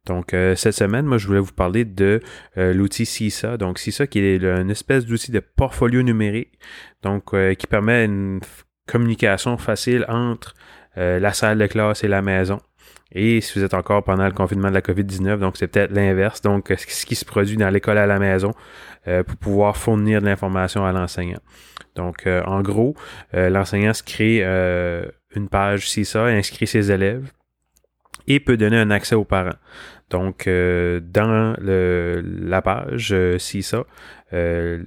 Donc, 0.05 0.33
euh, 0.33 0.55
cette 0.55 0.75
semaine, 0.75 1.05
moi, 1.05 1.17
je 1.17 1.27
voulais 1.27 1.39
vous 1.39 1.53
parler 1.53 1.83
de 1.83 2.21
euh, 2.57 2.73
l'outil 2.73 3.05
CISA. 3.05 3.57
Donc, 3.57 3.79
CISA 3.79 4.07
qui 4.07 4.19
est 4.19 4.37
une 4.37 4.69
espèce 4.69 5.05
d'outil 5.05 5.31
de 5.31 5.39
portfolio 5.39 6.03
numérique, 6.03 6.59
donc 7.01 7.33
euh, 7.33 7.53
qui 7.55 7.67
permet 7.67 8.05
une 8.05 8.39
communication 8.87 9.57
facile 9.57 10.05
entre 10.07 10.53
la 10.97 11.33
salle 11.33 11.57
de 11.57 11.67
classe 11.67 12.05
et 12.05 12.07
la 12.07 12.21
maison. 12.21 12.61
Et 13.11 13.39
si 13.39 13.57
vous 13.57 13.65
êtes 13.65 13.73
encore 13.73 14.03
pendant 14.03 14.25
le 14.25 14.33
confinement 14.33 14.69
de 14.69 14.73
la 14.73 14.81
COVID-19, 14.81 15.37
donc 15.37 15.57
c'est 15.57 15.67
peut-être 15.67 15.91
l'inverse. 15.91 16.41
Donc, 16.41 16.73
ce 16.77 17.05
qui 17.05 17.15
se 17.15 17.23
produit 17.23 17.55
dans 17.55 17.69
l'école 17.69 17.97
à 17.97 18.05
la 18.05 18.19
maison 18.19 18.51
pour 19.05 19.37
pouvoir 19.37 19.77
fournir 19.77 20.19
de 20.21 20.25
l'information 20.25 20.85
à 20.85 20.91
l'enseignant. 20.91 21.39
Donc, 21.95 22.27
en 22.27 22.61
gros, 22.61 22.95
l'enseignant 23.31 23.93
se 23.93 24.03
crée 24.03 24.43
une 25.35 25.49
page 25.49 25.89
CISA, 25.89 26.25
inscrit 26.25 26.67
ses 26.67 26.91
élèves 26.91 27.31
et 28.27 28.39
peut 28.39 28.57
donner 28.57 28.77
un 28.77 28.91
accès 28.91 29.15
aux 29.15 29.25
parents. 29.25 29.57
Donc, 30.09 30.47
euh, 30.47 30.99
dans 31.01 31.55
la 31.61 32.61
page 32.61 33.11
euh, 33.11 33.37
CISA, 33.37 33.85
euh, 34.33 34.83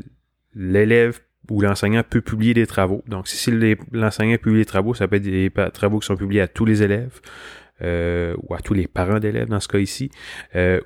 l'élève 0.55 1.21
ou 1.51 1.61
l'enseignant 1.61 2.03
peut 2.09 2.21
publier 2.21 2.55
des 2.55 2.67
travaux. 2.67 3.03
Donc, 3.07 3.27
si 3.27 3.51
l'enseignant 3.93 4.37
publie 4.37 4.61
des 4.61 4.65
travaux, 4.65 4.95
ça 4.95 5.09
peut 5.09 5.17
être 5.17 5.23
des 5.23 5.51
travaux 5.73 5.99
qui 5.99 6.07
sont 6.07 6.17
publiés 6.17 6.43
à 6.43 6.49
tous 6.49 6.65
les 6.65 6.83
élèves. 6.83 7.21
Ou 7.81 8.55
à 8.55 8.59
tous 8.63 8.75
les 8.75 8.87
parents 8.87 9.19
d'élèves 9.19 9.49
dans 9.49 9.61
ce 9.61 9.69
cas 9.69 9.79
ici, 9.79 10.11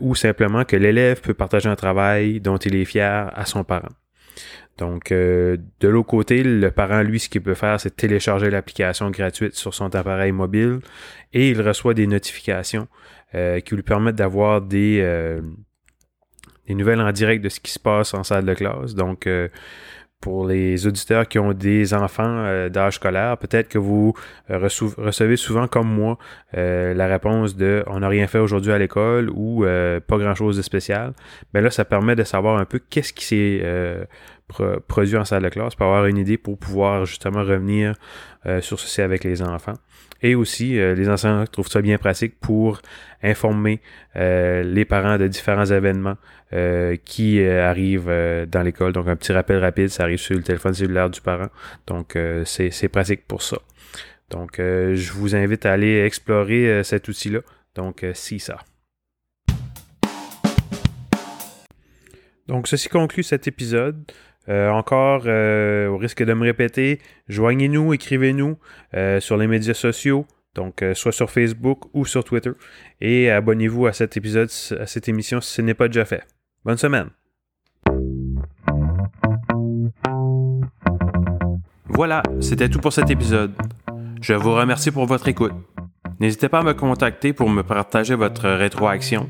ou 0.01 0.15
simplement 0.15 0.65
que 0.65 0.77
l'élève 0.77 1.21
peut 1.21 1.35
partager 1.35 1.69
un 1.69 1.77
travail 1.77 2.41
dont 2.41 2.59
il 2.59 2.75
est 2.77 2.85
fier 2.85 3.31
à 3.35 3.47
son 3.47 3.65
parent. 3.65 3.89
Donc, 4.79 5.11
de 5.11 5.59
l'autre 5.83 6.09
côté, 6.09 6.43
le 6.43 6.71
parent, 6.71 7.03
lui, 7.03 7.21
ce 7.21 7.29
qu'il 7.29 7.43
peut 7.43 7.55
faire, 7.55 7.79
c'est 7.81 7.95
télécharger 7.95 8.51
l'application 8.51 9.11
gratuite 9.11 9.55
sur 9.55 9.75
son 9.75 9.95
appareil 9.95 10.33
mobile 10.33 10.81
et 11.33 11.51
il 11.51 11.61
reçoit 11.61 11.95
des 11.95 12.07
notifications 12.07 12.89
euh, 13.35 13.61
qui 13.61 13.75
lui 13.75 13.83
permettent 13.83 14.17
d'avoir 14.17 14.61
des, 14.61 15.01
euh, 15.01 15.41
des 16.67 16.75
nouvelles 16.75 17.01
en 17.01 17.11
direct 17.13 17.43
de 17.43 17.49
ce 17.49 17.61
qui 17.61 17.73
se 17.73 17.79
passe 17.79 18.13
en 18.13 18.25
salle 18.25 18.45
de 18.45 18.53
classe. 18.53 18.95
Donc, 18.95 19.27
euh, 19.27 19.49
pour 20.23 20.47
les 20.47 20.87
auditeurs 20.87 21.29
qui 21.29 21.39
ont 21.39 21.53
des 21.53 21.93
enfants 21.93 22.69
d'âge 22.71 22.95
scolaire, 22.95 23.37
peut-être 23.37 23.69
que 23.69 23.77
vous 23.79 24.15
recevez 24.49 25.37
souvent 25.37 25.67
comme 25.67 25.89
moi 25.89 26.17
la 26.55 27.07
réponse 27.09 27.57
de 27.57 27.85
on 27.89 28.01
n'a 28.01 28.09
rien 28.09 28.27
fait 28.27 28.39
aujourd'hui 28.39 28.73
à 28.73 28.79
l'école 28.79 29.29
ou 29.35 29.67
pas 30.07 30.19
grand-chose 30.19 30.57
de 30.57 30.63
spécial. 30.63 31.13
Mais 31.53 31.61
ben 31.61 31.65
là, 31.65 31.71
ça 31.71 31.85
permet 31.85 32.17
de 32.17 32.25
savoir 32.25 32.59
un 32.59 32.65
peu 32.65 32.79
qu'est-ce 32.79 33.13
qui 33.13 33.25
s'est 33.25 34.07
produit 34.89 35.17
en 35.17 35.25
salle 35.25 35.43
de 35.43 35.49
classe 35.51 35.75
pour 35.75 35.87
avoir 35.87 36.07
une 36.07 36.19
idée 36.19 36.39
pour 36.39 36.57
pouvoir 36.57 37.05
justement 37.05 37.41
revenir 37.41 37.97
sur 38.61 38.81
ceci 38.81 39.03
avec 39.03 39.25
les 39.25 39.43
enfants. 39.43 39.75
Et 40.21 40.35
aussi, 40.35 40.79
euh, 40.79 40.95
les 40.95 41.09
enseignants 41.09 41.45
trouvent 41.47 41.69
ça 41.69 41.81
bien 41.81 41.99
pratique 41.99 42.39
pour 42.41 42.81
informer 43.23 43.81
euh, 44.17 44.63
les 44.63 44.85
parents 44.85 45.19
de 45.19 45.27
différents 45.27 45.65
événements 45.65 46.17
euh, 46.53 46.97
qui 47.05 47.43
arrivent 47.45 48.13
dans 48.51 48.63
l'école. 48.63 48.93
Donc, 48.93 49.09
un 49.09 49.17
petit 49.17 49.33
rappel 49.33 49.59
rapide, 49.59 49.89
ça 49.89 50.05
arrive 50.05 50.19
sur 50.19 50.37
le 50.37 50.43
téléphone 50.43 50.75
cellulaire 50.75 51.11
du 51.11 51.21
parent. 51.21 51.49
Donc, 51.87 52.17
c'est 52.45 52.89
pratique 52.89 53.27
pour 53.27 53.43
ça. 53.43 53.59
Donc, 54.31 54.55
je 54.59 55.13
vous 55.13 55.35
invite 55.35 55.67
à 55.67 55.73
aller 55.73 56.05
explorer 56.05 56.83
cet 56.85 57.09
outil-là. 57.09 57.41
Donc, 57.75 58.05
si 58.15 58.39
ça. 58.39 58.59
Donc, 62.49 62.69
ceci 62.69 62.89
conclut 62.89 63.23
cet 63.23 63.47
épisode. 63.47 64.05
Euh, 64.49 64.71
encore, 64.71 65.23
euh, 65.27 65.89
au 65.89 65.97
risque 65.97 66.23
de 66.23 66.33
me 66.33 66.43
répéter, 66.43 67.01
joignez-nous, 67.29 67.95
écrivez-nous 67.95 68.59
euh, 68.95 69.21
sur 69.21 69.37
les 69.37 69.47
médias 69.47 69.75
sociaux, 69.75 70.27
donc 70.55 70.85
soit 70.95 71.13
sur 71.13 71.31
Facebook 71.31 71.85
ou 71.95 72.05
sur 72.05 72.25
Twitter, 72.25 72.51
et 73.01 73.31
abonnez-vous 73.31 73.87
à 73.87 73.93
cet 73.93 74.17
épisode, 74.17 74.51
à 74.79 74.87
cette 74.87 75.09
émission 75.09 75.41
si 75.41 75.55
ce 75.55 75.63
n'est 75.63 75.75
pas 75.75 75.87
déjà 75.87 76.05
fait. 76.05 76.25
Bonne 76.65 76.77
semaine. 76.77 77.09
Voilà, 81.87 82.23
c'était 82.41 82.69
tout 82.69 82.81
pour 82.81 82.93
cet 82.93 83.11
épisode. 83.11 83.53
Je 84.21 84.35
vous 84.35 84.55
remercie 84.55 84.91
pour 84.91 85.07
votre 85.07 85.29
écoute. 85.29 85.53
N'hésitez 86.21 86.49
pas 86.49 86.61
à 86.61 86.63
me 86.63 86.75
contacter 86.75 87.33
pour 87.33 87.49
me 87.49 87.63
partager 87.63 88.15
votre 88.15 88.49
rétroaction. 88.49 89.29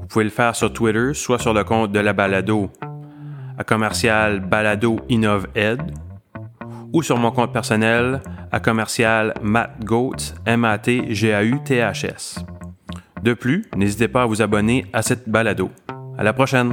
Vous 0.00 0.06
pouvez 0.06 0.24
le 0.24 0.30
faire 0.30 0.54
sur 0.54 0.72
Twitter, 0.72 1.12
soit 1.14 1.38
sur 1.38 1.52
le 1.52 1.64
compte 1.64 1.92
de 1.92 2.00
la 2.00 2.12
balado 2.12 2.70
à 3.58 3.64
commercial 3.64 4.40
balado 4.40 5.00
innove 5.08 5.48
ed 5.54 5.82
ou 6.92 7.02
sur 7.02 7.18
mon 7.18 7.30
compte 7.30 7.52
personnel 7.52 8.22
à 8.50 8.60
commercial 8.60 9.34
matgoats 9.42 10.34
m 10.46 10.64
a 10.64 10.78
t 10.78 11.14
g 11.14 11.34
a 11.34 11.42
u 11.42 11.60
t 11.62 11.80
h 11.80 12.04
s. 12.04 12.38
De 13.22 13.34
plus, 13.34 13.66
n'hésitez 13.76 14.08
pas 14.08 14.22
à 14.22 14.26
vous 14.26 14.40
abonner 14.40 14.86
à 14.92 15.02
cette 15.02 15.28
balado. 15.28 15.70
À 16.16 16.22
la 16.22 16.32
prochaine. 16.32 16.72